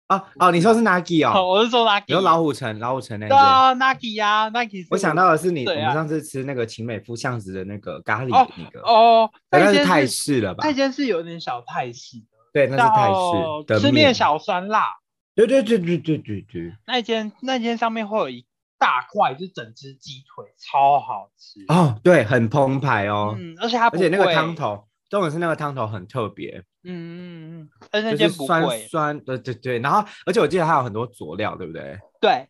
[0.09, 1.47] 哦哦，你说是 Nike 哦？
[1.47, 4.87] 我是说 Nike，你说老虎城，老虎城那对啊，Nike 呀，Nike。
[4.89, 10.63] 我想到的是你，我们上次吃那个秦美夫巷子的那个咖喱的那个，哦，那是泰式了吧？
[10.65, 12.17] 那间是有点小泰式，
[12.51, 14.97] 对，那是泰式吃面小酸辣。
[15.35, 16.73] 对对对对对对对。
[16.87, 18.45] 那间那间上面会有一
[18.79, 21.63] 大块，就是整只鸡腿，超好吃。
[21.67, 31.99] 哦，对，很澎湃哦，嗯，而且它而且那个汤，头，重点是那个汤头很特别，嗯嗯嗯，而且那间不就是酸贵，酸，对对对，然后而且我记得它有很多佐料，对不对？
[32.21, 32.47] 对，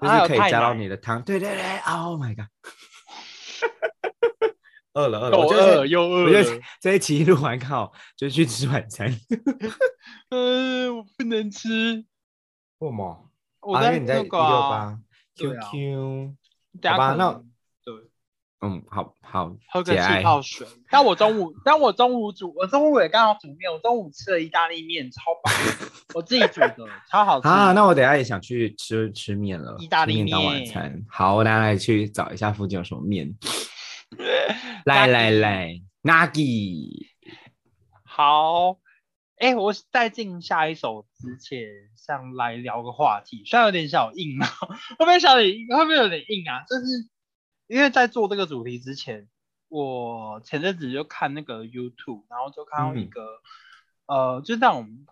[0.00, 2.46] 就是可以加到你的汤，对对对，Oh my god！
[4.94, 6.62] 饿了饿了，又饿又饿我觉得了。
[6.80, 9.12] 这一期录完刚好就去吃晚餐。
[10.30, 12.04] 嗯，我不能吃。
[12.78, 13.30] 为什么？
[13.60, 14.98] 我在一那个
[15.36, 16.34] QQ，
[16.82, 17.42] 好吧那
[18.60, 20.66] 嗯，好好，喝个气泡水。
[20.90, 25.50] 但我中午，但我中午煮，我中午也刚好煮面，我中午吃了意大利面，超饱，
[26.14, 27.46] 我自己煮的，超好吃。
[27.46, 31.04] 啊，那我等下也想去吃吃面了，意大利吃面当晚面餐。
[31.08, 33.32] 好，我等下来去找一下附近有什么面。
[34.86, 37.06] 来来来，Nagi，
[38.02, 38.78] 好，
[39.38, 41.60] 哎、我在进下一首之前，
[41.94, 44.48] 想来聊个话题，虽然有点小硬啊，
[44.98, 46.64] 会不会小点会不会有点硬啊？
[46.68, 46.84] 就是
[47.68, 49.28] 因为在做这个主题之前，
[49.68, 53.42] 我前阵子就看那个 YouTube，然后就看到一嗯个、
[54.06, 55.06] 呃，就是那种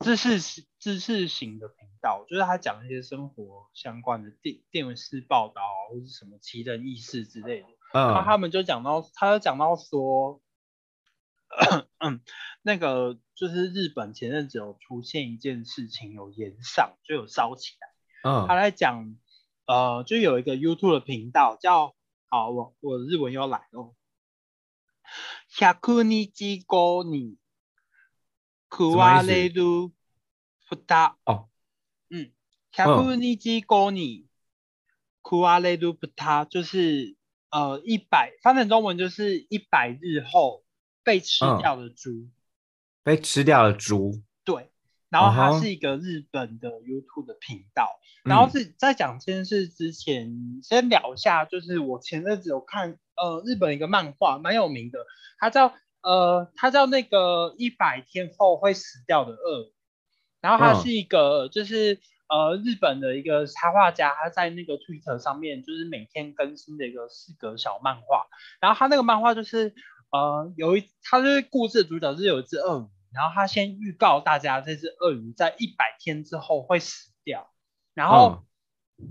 [0.00, 7.68] 知识知识型的频道，就是他讲一些生活相关的电电视报道啊，或是什么奇人异事之类的。
[7.92, 10.42] 然后嗯他们就讲到，他就讲到说，
[11.98, 12.20] 嗯，
[12.62, 17.88] 那个就是日本前阵子有出现一件事情，有延上，就有烧起来。
[18.24, 19.16] 他嗯在讲，
[19.65, 21.95] 呃，就有一个 YouTube 的频道叫，
[22.27, 23.93] 好，我我日文又来了，
[25.59, 27.37] 百日後に
[28.69, 29.91] 食われる
[30.69, 31.15] 豚。
[31.25, 31.49] 哦，
[32.09, 32.31] 嗯，
[32.71, 34.25] 百日後に
[35.23, 37.15] 食われる豚就是
[37.49, 40.63] 呃一百，翻成中文就是一百日后
[41.03, 42.29] 被吃嗯掉的猪。
[43.03, 44.21] 被吃掉了猪。
[45.20, 48.00] 对，然后它是一个日本的 YouTube 的频道。
[48.24, 54.98] 然后嗯是在讲这件事之前，先聊一下，就是我前阵子有看呃日本一个漫画，蛮有名的，
[55.38, 59.72] 它叫呃它叫那个一百天后会死掉的鳄鱼，
[60.40, 62.00] 然后它嗯是一个就是。
[62.26, 68.26] 呃，日本的一个插画家，他在那个 Twitter 上面就是每天更新的一个四格小漫画，
[68.60, 69.74] 然后他那个漫画就是
[70.10, 77.50] 呃有一，他就是故事的主角是有一只鳄鱼，然后他先预告大家这只鳄鱼在一百天之后会死掉，
[77.94, 78.44] 然后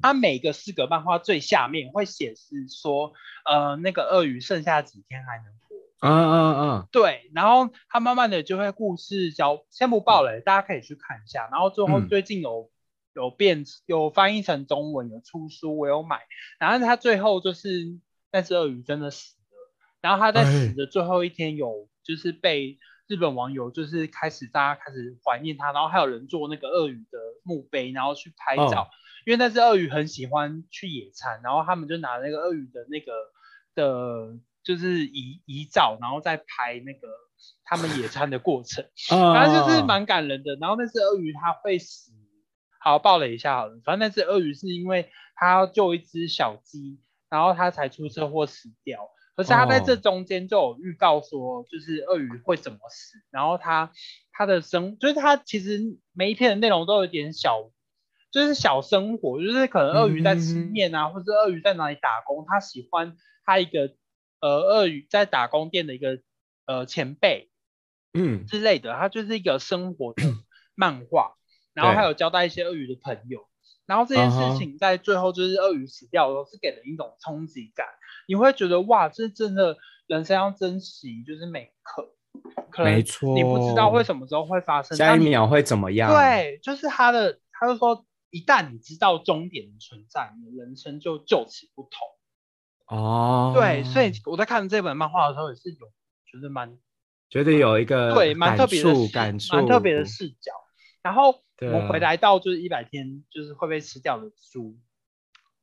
[0.02, 3.14] 他每个四格漫画最下面会显示说，
[3.46, 5.76] 呃，那个鳄鱼剩下几天还能活。
[6.06, 11.48] 嗯嗯嗯，对，然后他慢慢的就会故事交，先不爆雷，大家可以去看一下。
[11.50, 12.70] 然后最后嗯最近有、
[13.14, 16.20] 有变有翻译成中文，有出书，我有买。
[16.60, 18.00] 然后他最后就是
[18.34, 28.88] 那只鳄鱼真的死了，然后他在哎死的最后一天有就是被日本网友就是开始大家开始怀念他，然后还有人做那个鳄鱼的墓碑，然后去拍照，哦
[29.26, 33.14] 因为那只鳄鱼很喜欢去野餐，然后他们就拿那个鳄鱼的那个
[33.74, 37.08] 的，就是遗遗照，然后再拍那个
[37.64, 40.58] 他们野餐的过程， 嗯反正就是蛮感人的。
[40.58, 42.12] 然后那只鳄鱼它会死，
[42.80, 49.10] 好爆了一下好了，反正那只鳄鱼是因为它要救一只小鸡，然后它才出车祸死掉。
[49.36, 49.98] 可是他在这哦。
[49.98, 53.92] 中间就有预告说，就是鳄鱼会怎么死，然后他
[54.32, 55.80] 他的生，就是他其实
[56.14, 57.72] 每一篇的内容都有点小，
[58.32, 63.96] 就是小生活，就是可能鳄鱼在吃嗯面啊，或者鳄鱼在哪里打工，他喜欢他一个
[64.40, 66.20] 呃鳄鱼在打工店的一个
[66.66, 67.50] 呃前辈
[68.14, 68.46] 嗯。
[68.46, 70.24] 之类的，他就是一个生活的
[70.76, 71.36] 漫画，
[71.74, 73.48] 然后还有交代一些鳄鱼的朋友，
[73.86, 77.86] 然后这件事情在最后就是鳄鱼死掉的时候，是给人一种冲击感，
[78.28, 82.10] 你会觉得哇，这真的人生要珍惜，就是每一刻，
[82.72, 92.98] 可能没错，你不知道会什么时候会发生，下一秒会怎么样？，对，就是他的，他就说，一旦你知道终点的存在，你的人生就就此不同。
[92.98, 95.88] 哦，对，所以我在看这本漫画的时候也是有
[96.26, 96.78] 觉得蛮
[97.30, 100.52] 觉得有一个对蛮特别的感触感触，蛮特别的视角。
[101.04, 104.80] 然后我们回来到就是一百天就是会被吃掉的猪，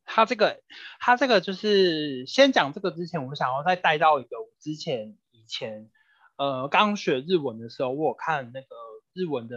[0.04, 0.62] 它这个
[1.00, 5.90] 它这个就是先讲这个之前，我想要再带到一个我之前以前
[6.36, 8.66] 呃刚学日文的时候，我有看那个
[9.14, 9.56] 日文的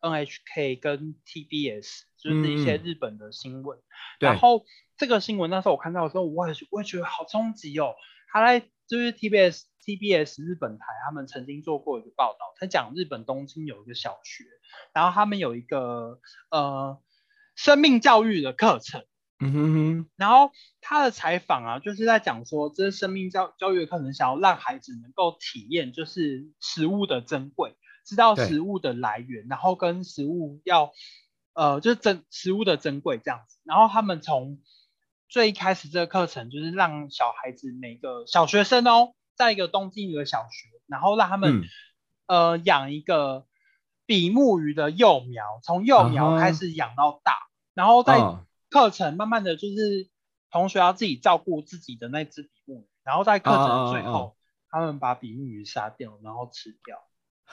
[0.00, 3.78] NHK 跟 TBS，就是一些日本的新闻。
[4.20, 4.64] 对然后
[4.96, 7.94] 这个新闻那时候我看到的时候，我也我也觉得好冲击哦。
[8.30, 14.44] 他在就是 TBS TBS 日本台他们曾经做过一个报道，他讲日本东京有一个小学，
[14.92, 16.20] 然后他们有一个
[16.50, 17.00] 呃
[17.54, 19.04] 生命教育的课程。
[19.40, 30.92] 嗯哼哼，然后他的采访啊，就是在讲说，这是生命教教育的课程，想要让孩子能够体验，就是食物的珍贵，知道食物的来源，然后跟食物要，
[31.52, 33.58] 呃，就是珍食物的珍贵这样子。
[33.64, 34.60] 然后他们从
[35.28, 41.64] 最一开始这个课程，就是让小孩子每个小学生哦，在一个东京一个小学，然后让他们、嗯
[42.26, 43.46] 呃养一个
[44.06, 50.08] 比目鱼的幼苗，从幼苗开始养到大，然后在嗯课程慢慢的就是
[50.50, 54.08] 同学要自己照顾自己的那只比目鱼，然后在课程的最啊啊。
[54.08, 54.36] 啊后，
[54.70, 57.04] 他们把比目鱼杀掉，然后吃掉。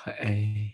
[0.06, 0.72] 哎，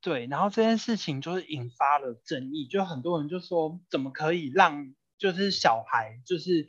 [0.00, 6.68] 对，然后这件事情就是引发了争议，就很多人就说，怎么可以让就是小孩就是，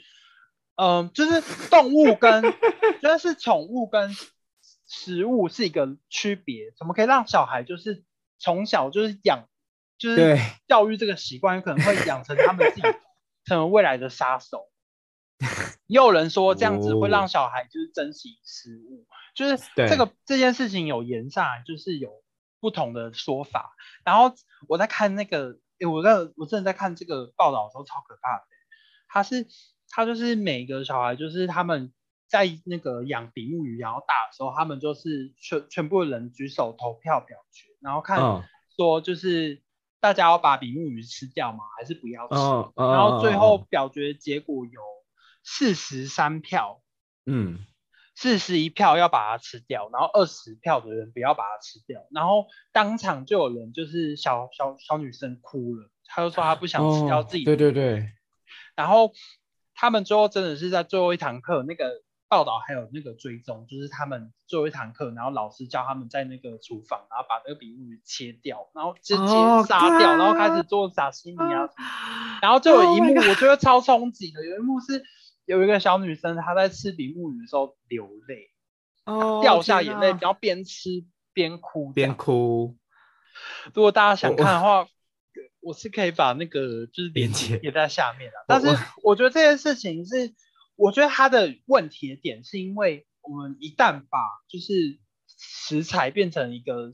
[0.75, 2.43] 嗯、就是动物跟
[3.01, 4.11] 就是宠物跟
[4.87, 8.03] 食物是一个区别，怎么可以让小孩就是
[8.39, 9.47] 从小就是养，
[9.97, 12.81] 就是教育这个习惯，有可能会养成他们自己
[13.45, 14.69] 成为未来的杀手。
[15.85, 19.05] 也有人说这样子会让小孩就是珍惜食物，
[19.35, 22.23] 就是对这个这件事情有延上来，就是有
[22.59, 23.75] 不同的说法。
[24.03, 24.33] 然后
[24.67, 28.43] 我在看那个，诶我在我真的在看这个报道的时候超可怕的，
[29.07, 29.47] 他是
[29.89, 31.93] 他就是每个小孩就是他们
[32.27, 38.43] 在那个养比目鱼然后大的时候，他们就是全全部人举手投票表决，然后看嗯
[38.75, 39.61] 说就是
[39.99, 41.59] 大家要把比目鱼吃掉吗？
[41.77, 42.35] 还是不要吃？
[42.75, 44.81] 然后最嗯后表决结果有
[45.43, 46.81] 四十三票，
[47.25, 47.59] 嗯
[48.19, 58.09] 四十一票要把它吃掉，然后二十票的人不要把它吃掉，然后当场就有人就是小小小女生哭了，她就说她不想吃掉哦自己的对对对，
[58.75, 59.13] 然后
[59.75, 71.69] 他们最后真的是在最后一堂课，那个报道还有那个追踪，就是他们最后一堂课，然后老师教他们在那个厨房，然后把那个比目鱼切掉，然后直接哦杀掉，然后开始做沙西米啊。
[72.41, 75.03] 然后就有一 Oh 幕我觉得超冲击的，有一幕是
[75.47, 78.51] 有一个小女生她在吃比目鱼的时候流泪，
[79.05, 81.93] 哦掉下眼泪，然后边吃边哭。
[81.93, 82.15] 边。
[82.15, 82.77] 哭，
[83.73, 84.87] 如果大家想看的话，
[85.61, 88.37] 我是可以把那个就是链链接接贴在下面的。
[88.45, 90.33] 但是我我觉得这件事情是，
[90.75, 96.91] 我觉得它的问题的点是因为我们一旦把就是食材变成一个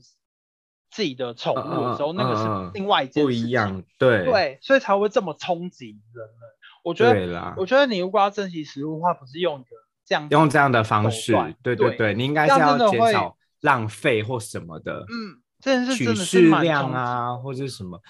[0.92, 3.48] 自己的宠物的时候，那个是另外一件不事情。
[3.48, 6.48] 一样，对对，所以才会这么冲击人们。
[6.84, 9.70] 我觉得，我觉得你如果要珍惜食物的话，不是用一个
[10.04, 18.00] 这样用这样的方式段，对对对，你应该是要减少浪费或什么的，嗯，这件事取真的是适蛮量啊，或者什么。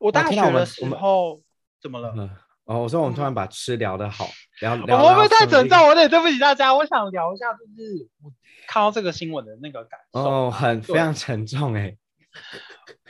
[0.00, 1.42] 我大学的时候
[1.82, 2.14] 怎么了？
[2.16, 2.30] 嗯，
[2.64, 4.26] 哦，我说我们突然把吃聊得好，
[4.60, 5.78] 聊我聊会不会太沉重？
[5.82, 6.74] 我有点对不起大家。
[6.74, 8.32] 我想聊一下，就是我
[8.66, 10.20] 看到这个新闻的那个感受。
[10.20, 11.92] 哦，很非常沉重哎，然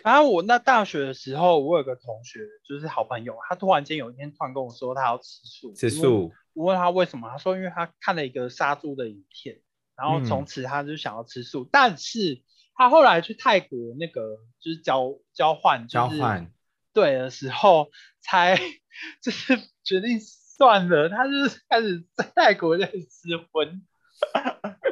[0.05, 5.75] 后我那大学的时候，我有个同学，就是好朋友，他突然间有一天突然跟我说他要吃素。
[5.75, 9.61] 吃素，我问他为什么，他说因为他看了一个杀猪的影片，
[9.97, 11.69] 然后从嗯此他就想要吃素。
[11.71, 12.43] 但是
[12.75, 16.53] 他后来去泰国那个就是交交换，就是交换，
[16.93, 18.57] 对的时候，才
[19.23, 23.83] 就是决定算了，他就是开始在泰国在吃荤。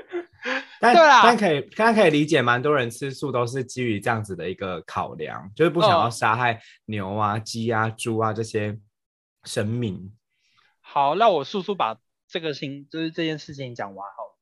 [0.80, 8.78] 但但可以，大家可以理解，蛮多人吃素都是基于这样子的一个考量，就是不想要嗯杀害牛啊、鸡啊、猪啊这些
[9.44, 10.12] 生命。
[10.80, 14.38] 好，那我速速把这个情就是这件事情讲完好了。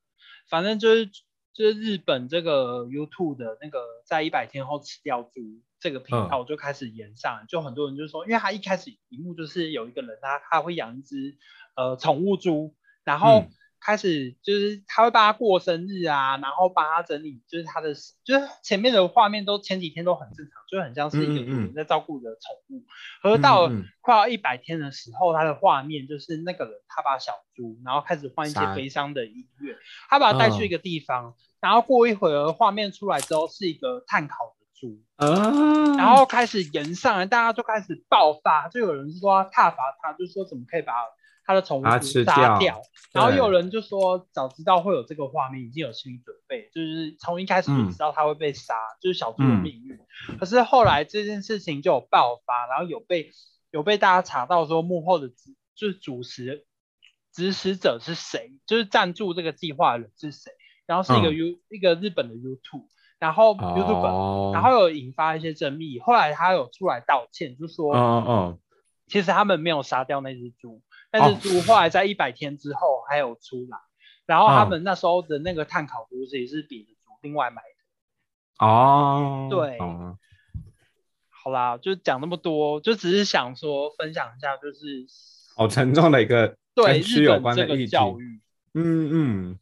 [0.49, 5.41] 反正就是就是日本这个 YouTube 的那个在一百天后吃掉猪
[5.81, 11.37] 这个频嗯道就开始延上，就很多人就说，因为他一开始一幕就是有一个人他他会养一只
[11.77, 13.51] 呃宠物猪，然后嗯
[13.85, 17.93] 开始就是他会帮他过生日啊，然后帮他整理，就是他的
[18.25, 22.83] 就是前面的画面都前几天都很正常，就很像是一个人在照顾的宠物。
[23.23, 23.71] 而到
[24.01, 29.77] 快要一百天的时候，他的画面就是那个人他把小猪，然后开始换一些悲伤的音乐，
[30.09, 40.95] 他把它带去一个地方，然后过一会儿画面出来之后是一个碳烤的猪，啊，然后开始延上来，大家就开始爆发，就有人说他挞伐他，就说怎么可以把
[41.45, 42.81] 他的宠物杀掉，
[43.13, 49.99] 然后对有人就说早知道会有这个画面，已经有心理准备，就是从一开始就嗯知道他会被杀，就是小猪的嗯命运。
[50.39, 53.31] 可是后来这件事情就有爆发，然后有被
[53.71, 56.65] 有被大家查到说幕后的指就是主持
[57.33, 60.51] 指使者是谁，就是赞助这个计划的人是谁，
[60.87, 62.87] 然后是一个嗯 U、一个日本的 YouTube，
[63.19, 68.59] 然后 YouTube、哦，然后有引发一些争议，后来他有出来道歉，就说、嗯嗯
[69.07, 70.81] 其实他们没有杀掉那只猪，
[71.15, 73.79] 但哦是猪后来在一百天之后还有出来，
[74.27, 78.67] 然后他嗯们那时候的那个碳烤炉子也是比另外买的。
[78.67, 80.19] 哦，对懂
[81.31, 85.07] 好啦，就讲那么多，就只是想说分享一下，就是
[85.55, 87.87] 好沉重的一个对跟吃有日本这个关的议题。
[87.87, 88.41] 教育。
[88.75, 89.59] 嗯嗯，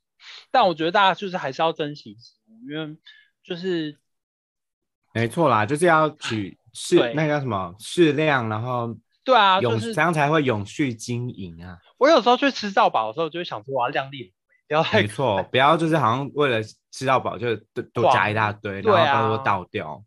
[0.50, 2.96] 但我觉得大家就是还是要珍惜食物，因为
[3.44, 3.98] 就是
[5.12, 11.78] 没错啦，就是要取 适对那个叫什么适量，然后对啊，永、就是这样才会永续经营啊。
[11.98, 14.32] 我有时候去吃到饱的时候，就会想说我要量力，
[14.66, 16.60] 不要太没错，不要就是好像为了
[16.90, 20.04] 吃到饱就多多加一大堆，然后到时候倒掉。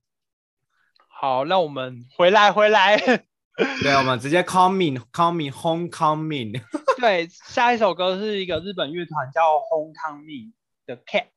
[1.07, 1.45] 好。
[1.45, 2.97] 那我们回来回来，
[3.81, 6.61] 对，我们直接 coming coming homecoming。
[6.99, 10.53] 对，下一首歌是一个日本乐团叫 Homecoming
[10.85, 11.27] 的 Cat，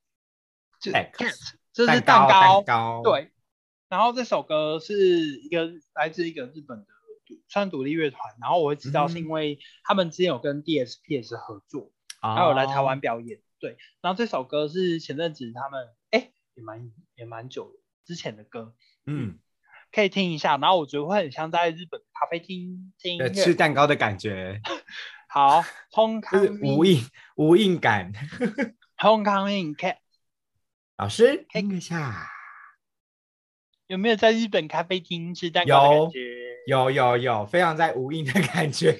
[0.81, 1.35] 就 Cat Cat，
[1.73, 3.33] 这是蛋蛋糕，蛋糕，，对，
[3.89, 6.93] 然后这首歌是一个来自一个日本的独
[7.49, 13.41] 算独立乐团，然后我会知道是嗯因为他们之前有跟 DSPS 合作，还还有来台湾表演。
[13.61, 17.73] 对，然后这首歌是前阵子他们哎也蛮也蛮久
[18.05, 18.75] 之前的歌，
[19.07, 19.39] 嗯，
[19.91, 20.57] 可以听一下。
[20.57, 23.33] 然后我觉得会很像在日本咖啡厅听。
[23.35, 24.61] 吃蛋糕的感觉，
[25.29, 25.63] 好
[25.93, 27.03] 就是，Homecoming 无印
[27.37, 28.13] 无印感。
[28.99, 29.99] Homecoming Cat
[30.97, 32.29] 老师，听一下，
[33.87, 36.38] 有没有在日本咖啡厅吃蛋糕的感觉？
[36.69, 38.95] 有有有，非常在无印的感觉。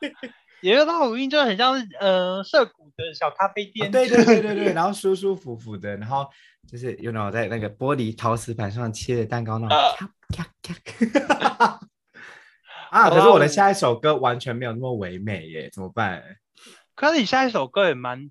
[0.62, 3.86] 也有到无印就很像是呃涩谷的小咖啡店。
[3.88, 6.26] 哦对对对对对，然后舒舒服服的，然后
[6.66, 9.92] 就是有那种在那个玻璃陶瓷盘上切的蛋糕那种啊
[10.34, 11.80] 咔咔咔。
[12.90, 13.10] 啊！
[13.10, 16.22] 可是我的下一首歌完全没有那么唯美耶，怎么办？
[16.94, 18.30] 可是你下一首歌也蛮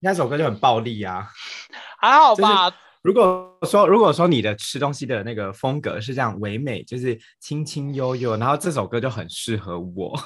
[0.00, 1.28] 下一首歌就很暴力啊！
[2.00, 2.72] 还好吧？
[3.02, 10.18] 如果说如果说你的吃东西的那个风格是这样唯美，就是轻轻悠悠，然后这首歌就很适合我，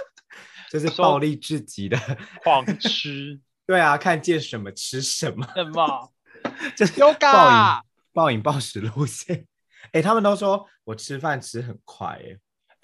[0.72, 1.98] 就是暴力至极的。
[2.42, 3.38] 狂吃。
[3.66, 6.12] 对啊，看见什么吃什么，什么
[6.76, 9.44] 就是暴饮暴饮暴食路线。
[9.92, 12.38] 哎、他们都说我吃饭吃很快、哎，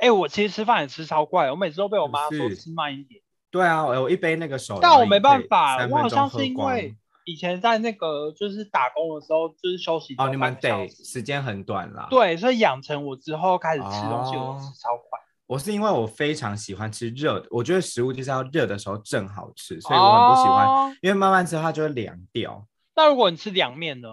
[0.06, 6.94] 哎、我其实吃饭也吃超快，我每次都被我妈说吃慢一点，对啊，我一杯那个手但我没办法，我好像是因为
[7.24, 15.18] 以前在那个就是打工的时候，就是休息哦，你们得时时间很短啦。，对，所以养成我之后开始吃东西，我吃超快。
[15.46, 22.66] 我是因为我非常喜欢吃热的，我觉得食物就是要热的时候正好吃，所以我很不喜欢，哦因为慢慢吃它就会凉掉。
[22.96, 24.08] 那如果你吃凉面呢？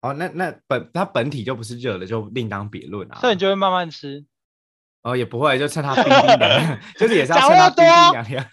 [0.00, 3.18] 哦，那那本它本体就不是热的，就另当别论啊。
[3.20, 4.24] 所以你就会慢慢吃。
[5.02, 8.46] 哦，也不会，就趁它冰冰凉凉， 就是也是要讲趁它冰冰凉凉。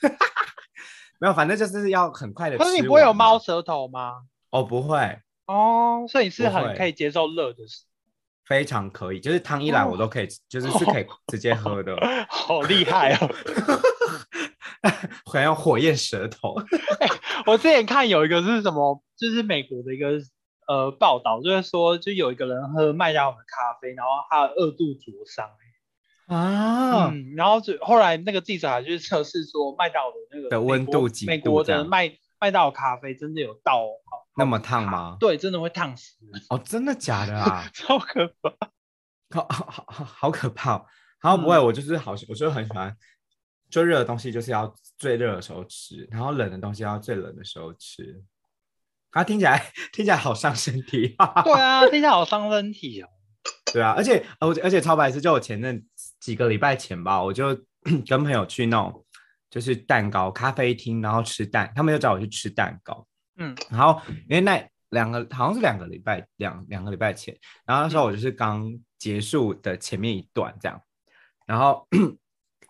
[1.19, 2.57] 没有，反正就是要很快的。
[2.57, 3.37] 可是你不会有猫？
[3.37, 4.21] 舌头吗？
[4.51, 7.83] 哦，不会，哦，所以你是很可以接受热的食，
[8.45, 11.95] 非常可以，就是汤一来哦我都可以， 就是是可以直接喝的，
[12.29, 13.29] 好厉害哦！
[15.25, 16.55] 好像火焰舌头。
[17.45, 20.19] 我之前看有一个是什么，就是美国的一个
[20.67, 25.45] 呃报道，就是说就有一个人喝麦当劳的咖啡，然后他二度灼伤、
[26.29, 32.07] 啊，嗯，然后就后来那个记者还去测试说麦当劳的那个的温度几美国度这样的麦
[32.39, 35.17] 麦当劳咖啡真的有到好那么烫吗？
[35.19, 36.15] 对，真的会烫死，
[36.49, 37.67] 哦，真的假的啊？
[37.73, 38.53] 超可怕。
[39.35, 40.85] 好好好好好可怕哦！
[41.21, 42.95] 然后不会，嗯我就是好，我就很喜欢，
[43.69, 48.23] 就热的东西就是要最热的时候吃，然后冷的东西要最冷的时候吃。
[49.11, 51.15] 啊，听起来 听起来好伤身体。
[51.43, 53.09] 对啊，听起来好伤身体哦。
[53.71, 55.83] 对啊，而且而而且超白痴，就我前阵
[56.19, 57.55] 几个礼拜前吧，我就
[58.07, 59.05] 跟朋友去那种
[59.49, 63.05] 就是蛋糕咖啡厅，然后吃蛋，他们就找我去吃蛋糕。
[63.37, 70.81] 嗯然后因为那两个好像是两个礼拜两两个礼拜前，然后那时候我就是刚结束的前面一段这样，
[71.45, 71.87] 然后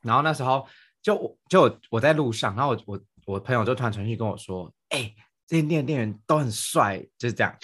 [0.04, 0.68] 然后那时候
[1.02, 5.12] 就我就我我在路上，然后我我我朋友就突然传讯跟我说，哎、
[5.48, 7.56] 这间店的店员都很帅，就是这样。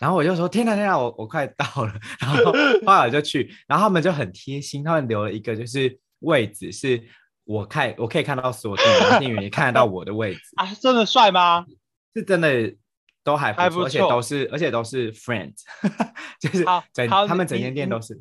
[0.00, 1.92] 然后我就说天哪天哪，我我快到了。
[2.18, 2.52] 然后后
[2.94, 7.00] 来我就去，然后他们就很贴心，他们留了一个就是位置，是
[7.44, 10.40] 我看我可以看到所有店员，然后店员也看得到我的位置。
[10.56, 11.66] 啊，真的帅吗？
[12.16, 12.74] 是真的
[13.22, 15.58] 都还不错，而且都是而且都是 friends，
[16.40, 18.20] 就是整他们整间店都是。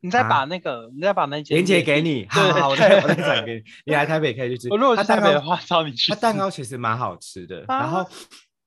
[0.00, 3.62] 你再啊把那个，你再把那间连接链接给你，好好，我再我再转给你。
[3.86, 4.68] 你来台北可以去吃。
[4.68, 6.10] 我如果它蛋糕去台北的话，找你去吃。
[6.10, 8.06] 它蛋糕其实蛮好吃的，啊然后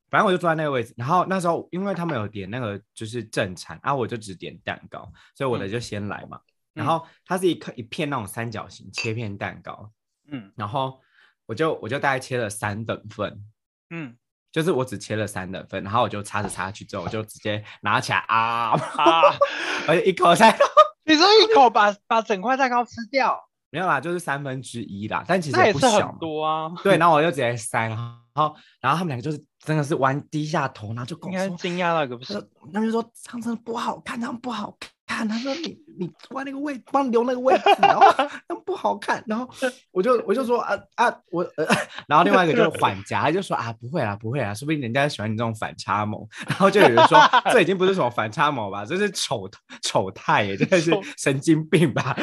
[0.09, 5.71] 反正我就坐在那个位置，然后那时候因为他们有点那个就是正餐啊，我就只点蛋糕，所以我的嗯。
[5.71, 6.39] 就先来嘛。
[6.73, 6.87] 然嗯。
[6.87, 9.91] 后它是一颗一片那种三角形切片蛋糕，
[10.31, 10.51] 嗯。
[10.55, 10.99] 然后
[11.45, 13.43] 我就我就大概切了三等份，
[13.89, 14.15] 嗯。
[14.49, 19.21] 就是我只切了三等份，然后我就插着插下去之后，我就直接拿起来啊，啊，
[19.87, 20.57] 而且一口才
[21.05, 26.09] 你说一口把把整块蛋糕吃掉，没有啦，就是三分之一啦，但其实那也是不小。
[26.09, 32.33] 很多啊， 对，然后我就直接塞，然后然后他们两个就是真的是弯低下头，然后就跟应我说，该惊讶到一个不是
[32.73, 34.89] 他们就说这样真的不好看，这样不好看。
[35.09, 38.05] 他说你你换那个位，帮你留那个位置，然后
[38.47, 39.23] 那不好看。
[39.25, 39.49] 然后
[39.91, 41.65] 我就我就说啊啊我呃，
[42.07, 46.21] 然后另外一个就是缓夹，他就说啊不会啦不会啦，说不定人家喜欢你这种反差萌。
[46.47, 47.17] 然后就有人说
[47.51, 49.49] 这已经不是什么反差萌吧，这是丑
[49.81, 52.15] 丑态耶，真的是神经病吧。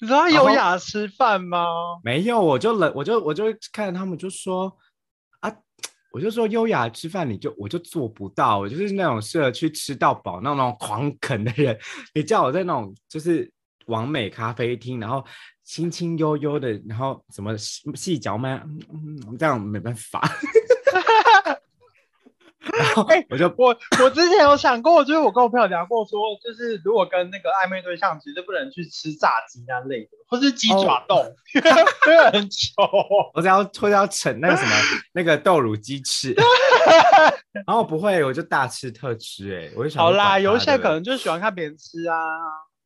[0.00, 1.66] 你知道他优雅吃饭吗？
[2.04, 4.72] 没有，我就冷，我就我就看他们就说
[5.40, 5.52] 啊，
[6.12, 11.76] 我就说优雅吃饭，你就我就做不到，我就是那种适合去吃到饱那种狂啃的人。
[12.14, 13.50] 你叫我在那种就是
[13.86, 15.24] 完美咖啡厅，然后
[15.64, 18.58] 轻轻悠悠的，然后什么细细嚼慢，
[18.92, 20.22] 嗯嗯，这样没办法。
[22.60, 31.18] 然后哎我就我我之前有想过，就是我跟我朋友聊过说，就是如果跟那个暧昧对象，其实不能去吃炸鸡那类的，或是鸡爪冻，
[31.54, 31.70] 因为
[32.06, 32.82] 因为很丑。
[33.34, 34.70] 我只要或者要逞那个什么
[35.12, 36.34] 那个豆乳鸡翅，
[37.66, 42.16] 然后不会，我就大吃特吃、哎，我就想好啦，有一些可能就是喜欢看别人吃啊，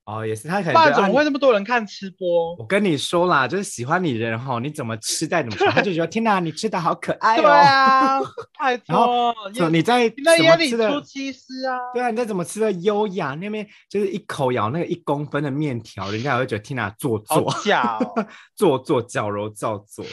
[0.05, 2.57] 哦，也是他可能不然觉得啊怎么会那么多人看吃播？
[2.57, 7.43] 我跟你说啦，就是喜欢你的人哈，你怎么吃再怎么吃， 他就觉得天哪，你吃的好可爱哦。
[7.43, 8.21] 对啊，
[8.59, 11.05] 拜然后托，说你在你在怎眼里出么吃的？
[11.05, 11.79] 西施啊。
[11.95, 13.37] 对啊，你在怎么吃的优雅？
[13.37, 18.27] 那边就是一口咬那个一公分的面条，人家也会觉得天哪，做作，假哦！
[18.57, 20.05] 做作，矫揉造作。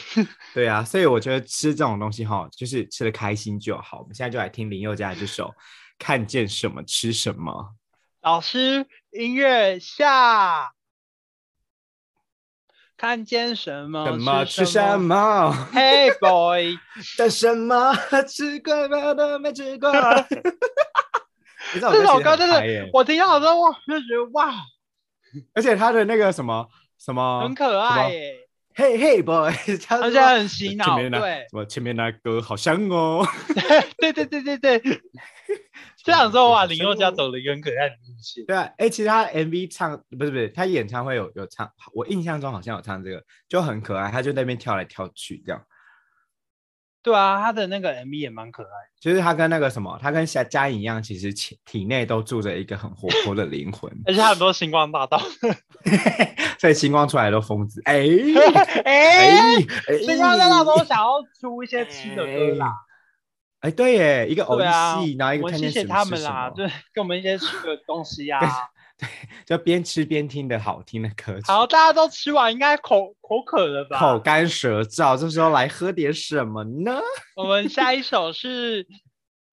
[0.54, 3.98] 对啊，所以我觉得吃这种东西哈，就是吃的开心就好。
[3.98, 5.46] 我们现在就来听林宥嘉这首
[5.98, 7.50] 《看见什么吃什么》。
[8.20, 10.72] 老师，音乐下，
[12.96, 14.04] 看见什么？
[14.04, 14.44] 什么？
[14.44, 16.76] 吃什什么？Hey boy，
[17.16, 17.94] 的什么？
[18.28, 19.90] 吃过没的没吃过？
[21.72, 24.52] 这首歌真的，我听到的时候，我就觉得哇，
[25.54, 26.68] 而且他的那个什么
[26.98, 28.36] 什么很可爱耶，
[28.74, 29.50] 嘿嘿 boy，
[29.86, 31.46] 他而且很洗脑，前面那对。
[31.50, 33.26] 什么前面那歌好香哦，
[33.96, 34.82] 对对对对对，
[36.04, 37.16] 这样说哇，林宥嘉走。
[37.16, 38.44] 走了一个很可爱的路线。
[38.46, 45.62] 对啊，哎、其实他 MV 唱不是不是，他演唱会有有唱，我印象中好像有唱这个，就很可爱，他就在那边跳来跳去这样。
[47.02, 48.90] 对啊，他的那个 MV 也蛮可爱的。
[49.00, 55.18] 就是他跟那个什么，他跟夏嘉颖一样，其实体体内都住着一个很活泼的灵魂， 而且他很多星光大道，
[56.60, 57.80] 所以星光出来都疯子。
[57.86, 58.00] 哎
[58.84, 59.56] 哎，哎
[59.88, 62.70] 哎，星光大道都想要出一些吃的歌啦，
[63.60, 68.40] 哎，对耶，一个偶对啊戏，然后一个我们谢谢看见什么他们啦，是什么，就给我们一些吃的东西呀。
[69.00, 69.08] 对
[69.46, 71.46] 就边吃边听的好听的歌曲。
[71.46, 73.98] 好，大家都吃完，应该口口渴了吧？
[73.98, 77.00] 口干舌燥，这时候来喝点什么呢？
[77.34, 78.86] 我们下一首是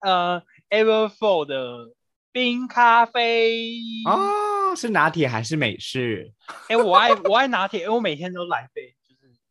[0.01, 1.93] 呃 Everfour 的
[2.33, 3.79] 冰咖啡。
[4.05, 6.33] 哦，是拿铁还是美式？
[6.67, 8.96] 哎、我爱我爱拿铁，因为我每天都来杯，就是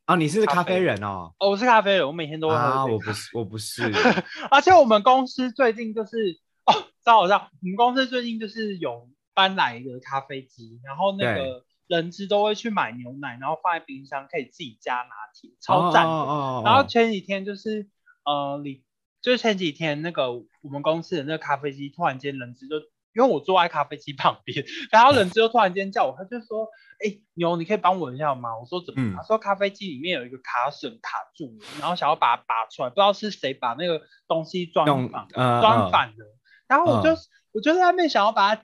[0.07, 1.35] 哦，你是咖咖啡啡人哦。
[1.39, 2.87] 哦，我是咖啡人，我每天都会啊，喝啊。
[2.87, 3.83] 我不是，我不是。
[4.51, 6.73] 而且我们公司最近就是哦，
[7.05, 16.11] 超好笑，我们公司最近就是有搬来一个咖啡机，然后那个人资都会去买牛奶，然后放在冰箱，可以自己加拿铁，超赞的。
[16.11, 17.89] 哦哦然后前几天就是
[18.25, 18.85] 呃，你
[19.21, 22.77] 就是前几天那个我们公司的那个咖啡机突然间人资就，
[23.17, 26.69] 因为我坐在咖啡机旁边，然后人资就突然间叫我，他就说，
[27.03, 28.51] 哎、牛，你可以帮我一下吗？
[28.57, 36.37] 我说怎么他说咖啡机里面有一个卡榫卡住了，然后想要把它拔出来，不知道是谁把那个东西装用反呃装反了，
[36.69, 37.19] 然后我就、嗯
[37.53, 38.63] 我就在那边想要把它。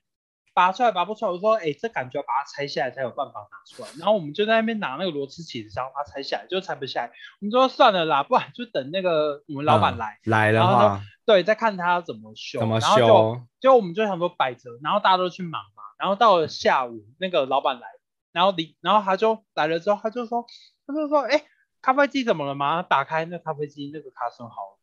[0.54, 3.88] 拔出来拔不出来，我说，哎、这感觉要把它拆下来才有办法拿出来。
[3.98, 7.10] 然后我们就在那边拿那个螺丝起子，想要把它拆下来，就拆不下来。
[7.40, 13.40] 我们说算了啦，不然就等那个我们老板嗯来，来的然后话对，再看他怎么修，怎么然后就修？
[13.60, 17.86] 就我们就想说摆着，然后大家都去忙嘛，然后到了下午，那个老板来，
[18.32, 20.44] 然后离，然后他就来了之后，他就说，
[20.86, 21.44] 他就说，哎、
[21.80, 22.82] 咖啡机怎么了吗？
[22.82, 24.78] 打开那咖啡机那个卡榫好了。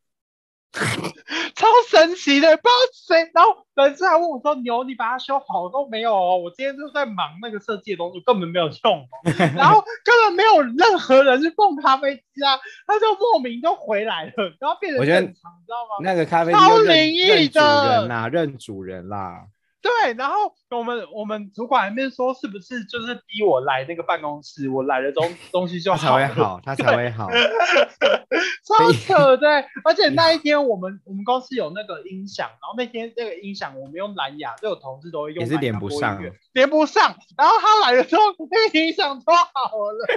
[1.56, 6.38] 超神奇的，不知道谁，然后人事还问我说：“牛，你把它修好都没有哦？
[6.38, 9.08] 我今天就在忙那个设计的东西，根本没有用哦。
[9.58, 16.04] 然后根本没有任何人去碰咖啡机啊，他就莫名就回来了，然后变成正常，你知道吗？
[16.04, 19.48] 那个咖啡机超灵异的人啦，认主人啦。
[19.82, 27.28] 对，然后我们我们主管那边说，是不是就是逼我来那个办公室，我来了东东西就他才，会好，他才会好。
[27.30, 29.48] 超扯的。
[29.84, 36.22] 而且 那一天我们我们公司有那个音响，然后那天那个音响我们用蓝牙，就有同事都会用，也是连不上，
[36.54, 37.16] 连不上。
[37.36, 39.50] 然后他来的时候，那个音响都好
[39.92, 40.08] 了，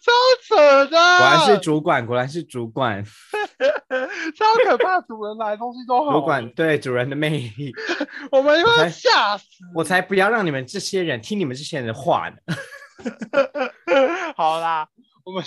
[0.00, 0.12] 超
[0.42, 0.90] 扯的。
[0.90, 3.02] 果然是主管，果然是主管，
[4.36, 7.72] 超可怕，主人来东西都好，主管对主人的魅力，
[8.30, 9.46] 我们我才要吓死。
[9.74, 12.36] 我才不要让你们这些人听你们这些人的话呢。
[14.36, 14.88] 好啦，
[15.24, 15.44] 我们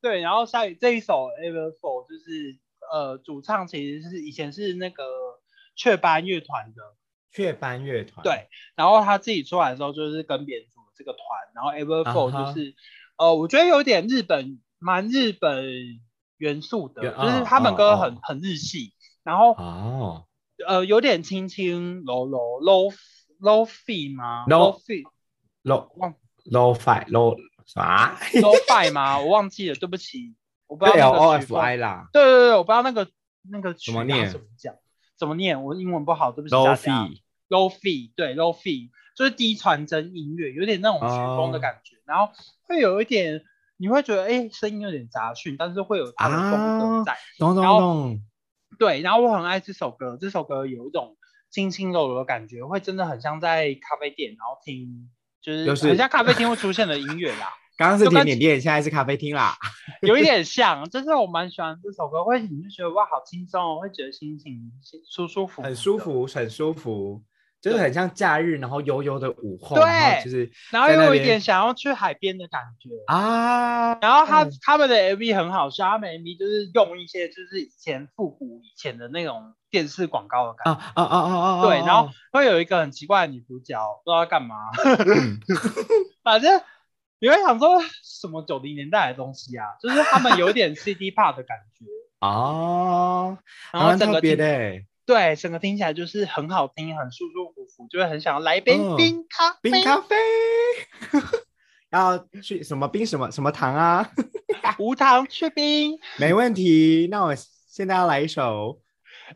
[0.00, 2.58] 对，然后下一这一首 Everfall 就是
[2.92, 5.04] 呃主唱其实是以前是那个
[5.74, 6.82] 雀斑乐团的，
[7.32, 11.20] 雀斑乐团，对，然后他自己出来的时候就是跟别人组这个团，
[11.54, 12.74] 然后 Everfall 就是、
[13.18, 15.64] 呃我觉得有点日本蛮日本
[16.38, 20.26] 元素的，有就是他们歌很、很日系，然后哦
[20.66, 22.94] 呃有点轻轻柔柔 low
[23.40, 26.14] low fee 吗 Low- fee，low 忘
[26.50, 29.18] low fi low 啥 low fi 吗？
[29.18, 30.34] 我忘记了，对不起，
[30.66, 33.08] 我不知道？L 那 O F 风 I 啦对对对，我不知道那个
[33.50, 34.74] 那个怎么念怎么讲，
[35.18, 35.62] 怎么念？
[35.64, 42.32] 我英文不好，对不起，low fee，low fee 对 low fee 就是低传真音乐，有点那种曲风的哦感觉，然后
[42.68, 43.42] 会有一点，
[43.78, 47.16] 你会觉得哎声音有点杂讯，但是会有它的风格啊在。
[47.38, 48.20] 懂懂懂，
[48.78, 51.15] 对，然后我很爱这首歌，这首歌有一种
[51.50, 57.52] 轻轻柔柔的感觉，会真的很像在咖啡店，然后听，就是就是很像咖啡厅会出现的音乐啦。
[57.78, 59.54] 刚刚是甜点店，现在是咖啡厅啦。
[60.00, 64.72] 有一点像，就是我蛮喜欢这首歌，会你就觉得哇好轻松哦，会觉得心情
[65.06, 65.98] 舒舒服服，很舒。
[65.98, 67.22] 服，很舒服，
[67.66, 72.90] 就是很像假日，然后悠悠的午后，对就是然后又有一点想要去海边的感觉。
[73.06, 74.52] 啊，然后他嗯。
[74.62, 80.80] 他们的 MV 很好笑，他们 MV 就是用一些就是以前复古以前的那种电视广告的感觉。
[80.80, 85.40] 啊啊啊啊啊，对，然后哦会有一个很奇怪的女主角，不知道在干嘛，嗯。
[86.22, 86.60] 反正
[87.18, 91.84] 你会想说什么九零年代的东西啊，就是他们有点 CD pop 的感觉，
[92.20, 93.38] 哦，
[93.72, 99.71] 然后整个听的欸，对整个听起来就是很好听，很舒舒服服，就会很想要来一杯嗯冰咖啡。
[99.71, 100.15] 冰咖啡，
[101.91, 104.09] 要去什么冰什么什么糖啊？
[104.79, 108.81] 无糖去冰没问题，那我现在要来一首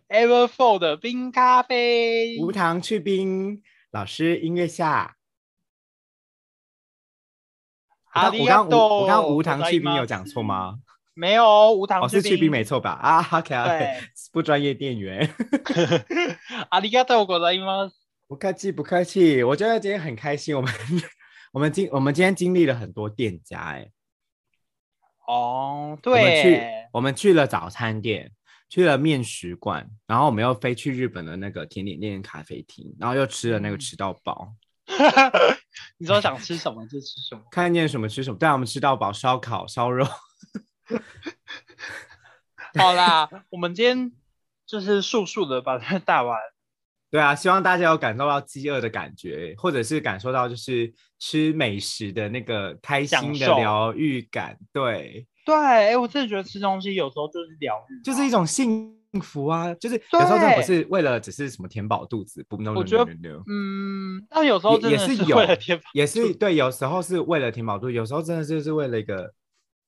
[0.09, 2.37] Everfull 的冰咖啡。
[2.39, 3.61] 无糖去冰，
[3.91, 5.15] 老师音乐下。
[8.13, 10.41] 我刚我刚无我刚无糖去冰有讲错？
[10.41, 10.79] 吗？
[11.13, 12.91] 没有，无糖哦，是去冰没错吧？
[12.91, 14.01] 啊，OK OK，对，
[14.31, 15.29] 不专业店员，
[16.69, 17.98] ありがとうございます。
[18.30, 19.42] 不客气不客气。
[19.42, 20.72] 我觉得今天很开心，我们
[21.50, 23.90] 我们今我们今天经历了很多店家，哎，
[25.26, 26.62] 哦，我们去，
[26.92, 28.30] 我们去了早餐店，
[28.68, 34.54] 去了面食馆，然后我们又飞去日本的那个甜点店咖啡厅，然后又吃了那个嗯吃到饱，
[35.98, 37.42] 你说想吃什么就吃什么。
[37.50, 38.38] 看见什么吃什么。
[38.38, 40.06] 对啊，我们吃到饱，烧烤、烧肉。
[42.78, 44.12] 好啦，我们今天
[44.66, 46.38] 就是速速的把它带完。
[47.10, 54.56] 对啊，希望大家有感受到饥饿的感觉，或者是感受到就是吃美食的那个开心的疗愈感。
[54.72, 65.38] 对，对，哎，我真的觉得吃东西有时候就是疗愈，就是一种幸福啊，就是有时候真的不是为了只是什么填饱肚子，不 no no 我觉得 no no no 嗯，但有时候真的也也是有
[65.94, 69.34] 也是对，有时候是为了填饱肚子，有时候真的就是为了一个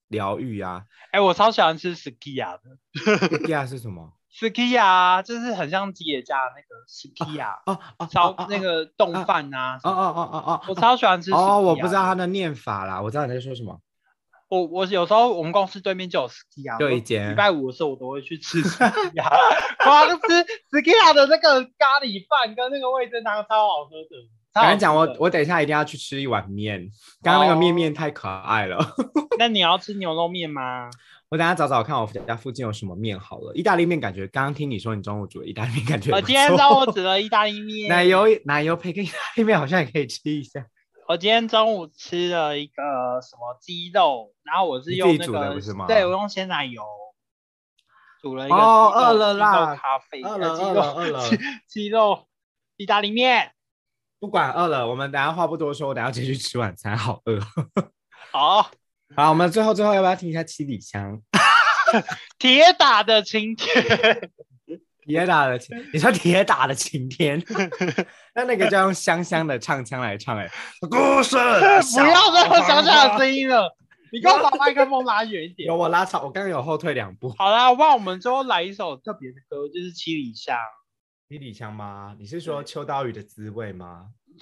[0.09, 0.83] 疗愈啊。
[1.13, 2.59] 哎，我超喜欢吃 skiya
[3.31, 4.13] 的第二是什么？
[4.35, 9.79] ，skiya 就是很像吉野家的那个 skiya，哦哦，那个冻饭啊。
[9.83, 13.79] 哦哦哦哦哦，我超喜欢吃哦，我不知道的它的念法啦，我知道你在说什么。
[14.49, 19.25] 我我有时候我们公司对面就有 skiya，我就一间礼拜五的时候我都会去吃 skiya，
[19.83, 24.29] 光吃 skiya 的那个咖喱饭跟那个味噌汤超好喝的。
[24.53, 26.87] 刚才讲我我等一下一定要去吃一碗面，
[27.23, 28.79] 刚刚那个面哦面太可爱了。
[29.39, 30.91] 那你要吃牛肉面吗？
[31.33, 33.55] 我等下找找看我家附近有什么面好了。
[33.55, 40.67] 意大利面感觉刚刚听你说你中午煮的意大利面感觉我今天中午煮了意大利面，奶油奶油培根意大利面好像也可以吃一下。
[41.09, 42.83] 我今天中午吃了一个
[43.23, 46.83] 什么鸡肉，然后我是用那己煮的个不是吗对，我用鲜奶油
[48.21, 52.27] 煮了一个哦饿了啦咖啡，饿了呃鸡饿了肉饿了鸡鸡肉
[52.77, 53.53] 意大利面。
[54.21, 57.41] 不管饿了，我们等下话不多说，我等下直接去吃晚餐，好饿。
[58.31, 58.71] 好，
[59.15, 61.21] 好，我们最后最后要不要听一下七里香？
[62.39, 64.31] 铁打的晴天，
[65.05, 67.43] 铁打的晴，你说铁打的晴天，
[68.35, 70.51] 那那个就要用香香的唱腔来唱哎、
[70.91, 73.77] 故事不要再用小小的声音了，
[74.11, 75.77] 你给我把麦克风拉远一点有。
[75.77, 77.35] 我拉长，我刚刚有后退两步。
[77.37, 80.57] 好啦，我帮我们最后来一首特别的歌，就是《七里香
[81.33, 82.15] 七里香吗？
[82.19, 84.09] 你是说秋刀鱼的滋味吗？》。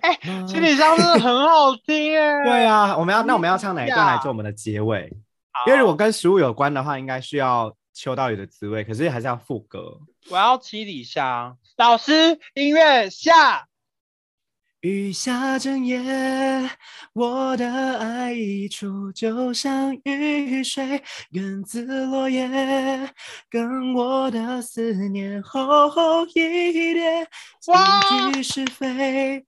[0.00, 0.14] 哎，
[0.46, 2.44] 《七里香》真的很好听哎。
[2.44, 5.14] 对啊，我们要那我们要唱哪一段来做我们的结尾？
[5.66, 10.00] 因为如果跟食物有关的话，应该需要秋刀鱼的滋味，可是还是要副歌。
[10.30, 13.66] 我要七里香，老师音乐下。
[14.82, 16.00] 雨下整夜，
[17.12, 21.02] 我的爱溢出，就像雨水
[21.32, 22.48] 跟自落叶，
[23.50, 26.32] 跟我的思念厚厚一
[26.94, 27.26] 叠，
[27.60, 29.44] 几句是非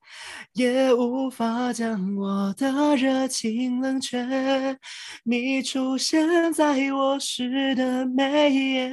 [0.51, 4.77] 也无法将我的热情冷却。
[5.23, 8.91] 你出现在我诗的每一页。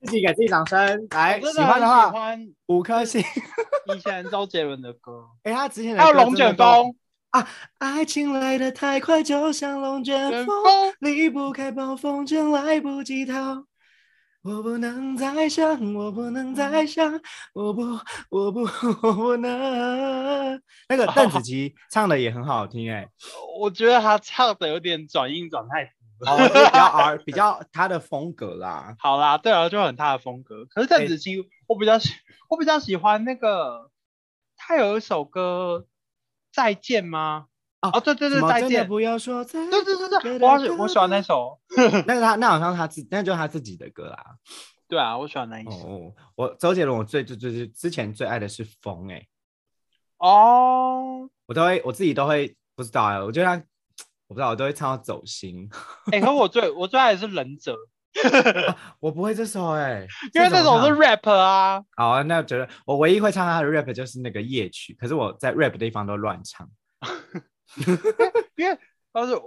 [0.00, 3.22] 哦，自己给自己掌声，来，喜欢的话喜欢五颗星。
[3.94, 6.94] 以前周杰伦的歌， 哎、他之前的还有龙卷风，
[7.30, 10.54] 啊，爱情来得太快，就像龙卷卷风，
[11.00, 13.64] 离不开暴风圈，来不及逃。
[14.42, 17.20] 我不能再想，我不能再想，
[17.52, 17.82] 我不，
[18.30, 18.60] 我不，
[19.02, 20.62] 我不能。
[20.88, 23.06] 那个邓紫棋唱的也很好听哎、
[23.58, 25.92] 我觉得她唱的有点转音转太。
[26.48, 28.94] 比较 R，比较他的风格啦。
[29.00, 30.64] 好啦，对啊，就很他的风格。
[30.66, 32.10] 可是邓紫棋，我比较喜，
[32.48, 33.90] 我比较喜欢那个，
[34.56, 35.86] 他有一首歌
[36.52, 37.46] 《再见》吗？
[37.80, 38.88] 哦哦，对对对，再见。
[38.88, 41.60] 不要说再对对对对，我好喜我喜欢那首。
[42.06, 44.36] 那个他那好像他自，那就是他自己的歌啦。
[44.88, 45.86] 对啊，我喜欢那一首。
[45.86, 49.24] 哦，我周杰伦我最最最最之前最爱的是风哎、
[50.18, 53.64] 哦，我都会我自己都会不知道哎、我觉得他
[54.28, 55.68] 我不知道我都会唱到走心，
[56.12, 57.74] 哎， 可我最我最爱的是《忍者》，
[59.00, 61.82] 我不会这首哎、因为这首是 rap 啊。
[61.96, 66.68] 好啊，那觉得我唯一会唱他的 rap 就是那个夜曲，可是我在 rap 的地方都乱唱。
[68.56, 68.78] 因为
[69.12, 69.40] 他是哦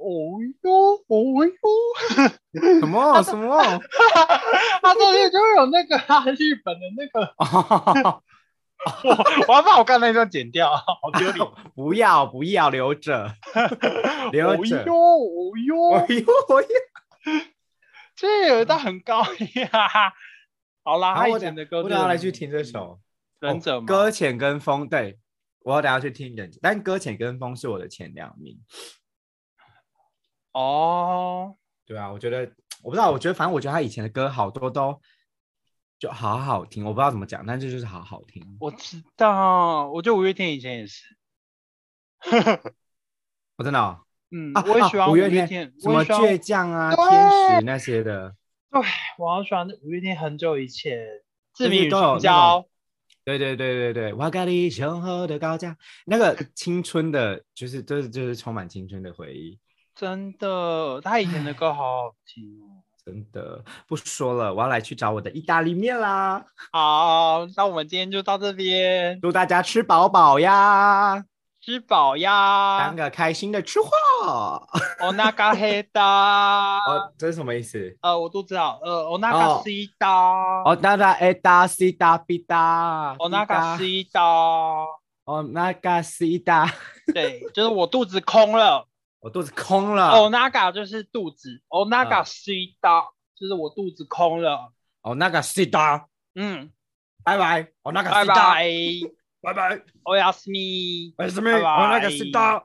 [0.63, 0.71] 哟
[1.07, 3.61] 哦哟，什么什么？
[4.81, 8.23] 他这里就会有那个啊日本的那个，哦
[9.03, 9.11] 我
[9.47, 11.47] 我要把我刚才那段剪掉，好丢脸。
[11.75, 13.31] 不要不要留着，
[14.31, 14.83] 留哦着。
[14.85, 16.67] 哟哦哟哎，呦我也
[18.15, 20.13] 这有一段很高呀。
[20.83, 22.79] 好啦，他以前的歌，我等下来去听这首。
[22.83, 22.99] 哦
[23.39, 23.87] 忍者嘛。
[23.87, 25.17] 搁浅跟风，对
[25.63, 28.55] 我要等下去听忍者，但搁浅跟风是我的前两名。
[30.53, 31.55] 哦，
[31.87, 32.51] 对啊，我觉得
[32.83, 35.01] 我不知道，我觉得反正我觉得他以前的歌好多都
[36.01, 38.43] 就好好听，我不知道怎么讲，但这就是好好听。
[38.59, 41.03] 我知道，我觉得五月天以前也是。
[43.55, 48.35] 我 真的哦嗯，啊我也喜欢啊五月天，天，什么倔强啊、天使那些的，
[48.71, 48.81] 对，
[49.19, 50.97] 我好喜欢五月天很久以前，
[51.53, 52.69] 就是志明与都有那香蕉种。
[53.23, 55.77] 对对对对对，瓦咖喱雄厚的高架，
[56.07, 59.59] 那个青春的，就是就是就是充满青春的回忆。
[59.93, 62.81] 真的，他以前的歌好好听哦。
[63.10, 66.44] 真的不说了，我要来去找我的意大利面啦！
[66.72, 71.24] 好，那我们今天就到这边，祝大家吃饱饱呀，
[71.60, 72.96] 吃饱呀当。
[72.96, 73.88] 个开心的吃货。
[75.00, 76.80] お腹減った。
[76.80, 77.96] 哦，这是什么意思？
[78.00, 79.08] 呃，我肚子好饿。
[79.08, 80.64] お腹すいた。
[80.64, 84.12] 哦，那那诶达西达比达，お腹す比いた。
[84.12, 84.86] 达
[85.26, 86.72] 哦，那个西达，
[87.14, 88.88] 对，就是我肚子空了。
[89.20, 90.22] 我肚子空了。
[90.22, 94.72] お腹就是肚子，お腹嗯すいた就是我肚子空了。
[95.02, 96.70] 哦，那个西达，嗯，
[97.24, 97.68] 拜拜。
[97.82, 98.64] 哦，那个拜西达，拜，
[99.42, 99.82] 拜拜。
[100.04, 101.14] おやすみ。
[101.16, 101.52] おやすみ。
[101.52, 102.64] 拜拜哦，那个西达。